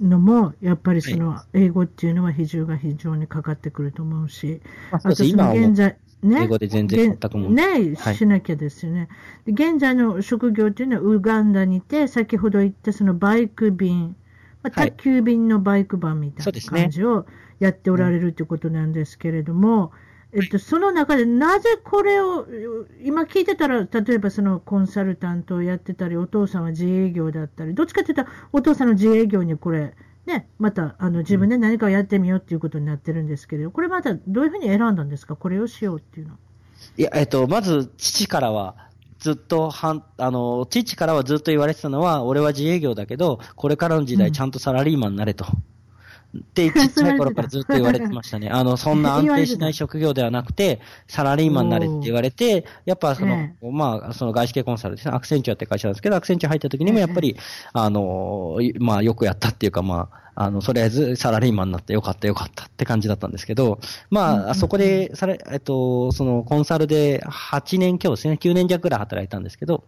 [0.00, 4.60] のも、やっぱりその、英語っていうのは比重が非常にかかってくると思うし、
[4.90, 9.08] あとその現在、ね、英語で全然全くもね、しなきゃですよね、
[9.46, 14.16] はい、現在の職業っていうのは、ウガンダにいて、先ほど言ったそのバイク便、
[14.62, 17.26] まあ、宅急便のバイク版みたいな感じを、
[17.60, 19.92] やっておられるということなんですけれども、
[20.32, 22.46] えっと、その中でなぜこれを、
[23.02, 29.94] 今聞いてたら、例えばそのコンサルタントをやってたり、お父さんは自営業だったり、どっちかというと、お父さんの自営業にこれ、
[30.26, 36.34] ね、またあの自分で何かをやってみようっていうことになってるんですけれど、これまたどういうふうに選んだんですか、これをしようっていうの。
[36.98, 38.76] いや、えっと、まず父からは、
[39.18, 45.46] ずっとはん、あの、父からはずっと言われてたのは、俺は自営業だけど、これからの時代ちゃんとサラリーマンになれと。
[46.38, 48.48] ってちっちゃい頃からずっと言われてましたね。
[48.52, 57.40] あの、そんな安定しない職業ではなくて、サラリーマンになれって言われて、やっぱその、ええ、まあ、その外資系コンサルですね、アクセンチュアって会社なんですけど、アクセンチュア入った時にもやっぱり、え、
[57.72, 69.82] あの、まあ、よくやったっていうか、まあ、あの、とりあえずサラリーマンになってよかったよかったって感じだったんですけど、まあ、そこで、され、えっと、そのコンサルで8年今日ですね、9年弱ぐらい働いたんですけど、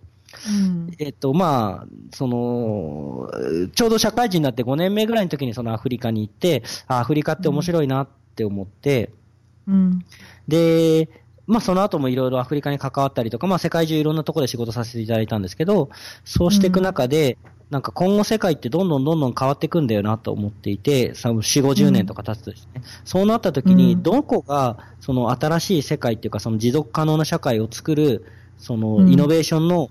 [0.48, 3.30] うん、えっと、まあ、その、
[3.74, 9.10] ちょうど社会人になって5年目ぐらいの時にそのアフリカに行って、アフリカって面白いなって思って、
[9.66, 10.04] うん、
[10.48, 11.08] で、
[11.46, 15.90] まあその後もいろいろアフリカに関わったりとか、まあ世界中いろんなところで仕事させていただいたんですけど、
[16.24, 28.24] そうしていく中で、うん、なんか今後世界ってどんどんどんどん変わっていくんだよなと思っていて、4、50年とか経つとですね、うん、そうなった時に、どこがその新しい世界っていうか、その持続可能な社会を作る、
[28.58, 29.90] そのイノベーションの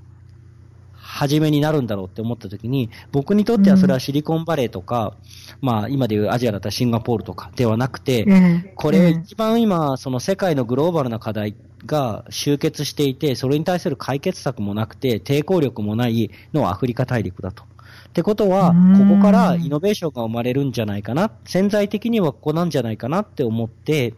[1.11, 5.15] 初めになるんだろうって思った時に、僕にとってはそれはシリコンバレーとか、
[5.61, 11.55] うん、まあ今でいうアジアだったらシンガポールとかではなくて、うん、これ一番今、その世界のグローバルな課題
[11.85, 17.63] が集結していて、それに対する解決策もなくて、抵抗力もないのはアフリカ大陸だと。
[17.63, 24.13] ってことは、ここからイノベーションが生まれるんじゃないかな、潜在的にはここなんじゃないかなって思って、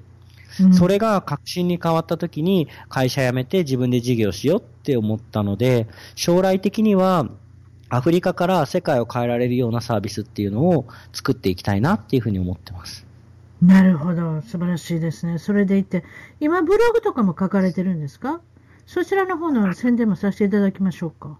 [0.73, 7.29] それが確信に変わった時に会社辞めて自分で事業しようって思ったので、将来的には
[7.89, 13.05] アフリカから世界を変えられるようなサービスっていうのを作っていきたいなっていうふうに思ってます。
[13.61, 14.41] なるほど。
[14.41, 15.37] 素晴らしいですね。
[15.37, 16.03] それでいて、
[16.39, 18.41] 今ブログとかも書かれてるんですか？
[18.87, 21.37] そちらの方の宣伝もさせていただきましょうか。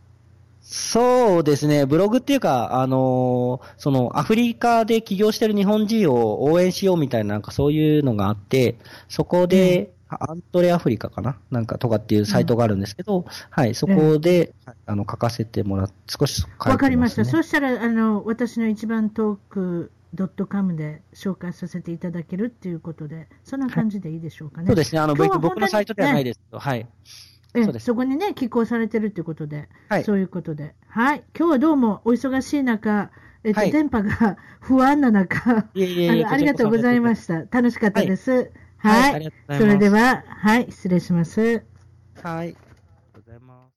[0.61, 8.77] そうですね、ブログっていうか、あのー、そのアフリカで起業してる日本人を応援しようみたいな、なんかそういうのがあって、
[9.09, 11.37] そこで、うん、アントレアフリカかな？
[11.51, 17.25] なんかとかっていうサイトがあるんですけど、うん、はい、そこで、うん、あの書かせてもらって、少しわ、ね、かりました。
[17.25, 24.67] そしたら、あの、私の一番トーク、ドットカムで紹介させていただけるっていうことで、そんな感じでいいでしょうかね。
[24.67, 24.99] そうですね。
[24.99, 26.87] あの、僕のサイトではないですけど、ね、はい。
[27.53, 30.73] えそこにね、寄稿されてるということで、はい、そういうことで。
[30.87, 31.23] はい。
[31.37, 33.11] 今日はどうもお忙しい中、
[33.43, 37.39] えっと、はい、電波が 不安な中、いえいえありがとうございました。
[37.51, 38.51] 楽しかったです。
[38.77, 39.31] はい。
[39.47, 41.63] はい、それでは、はい、失礼します。
[42.23, 42.55] はい。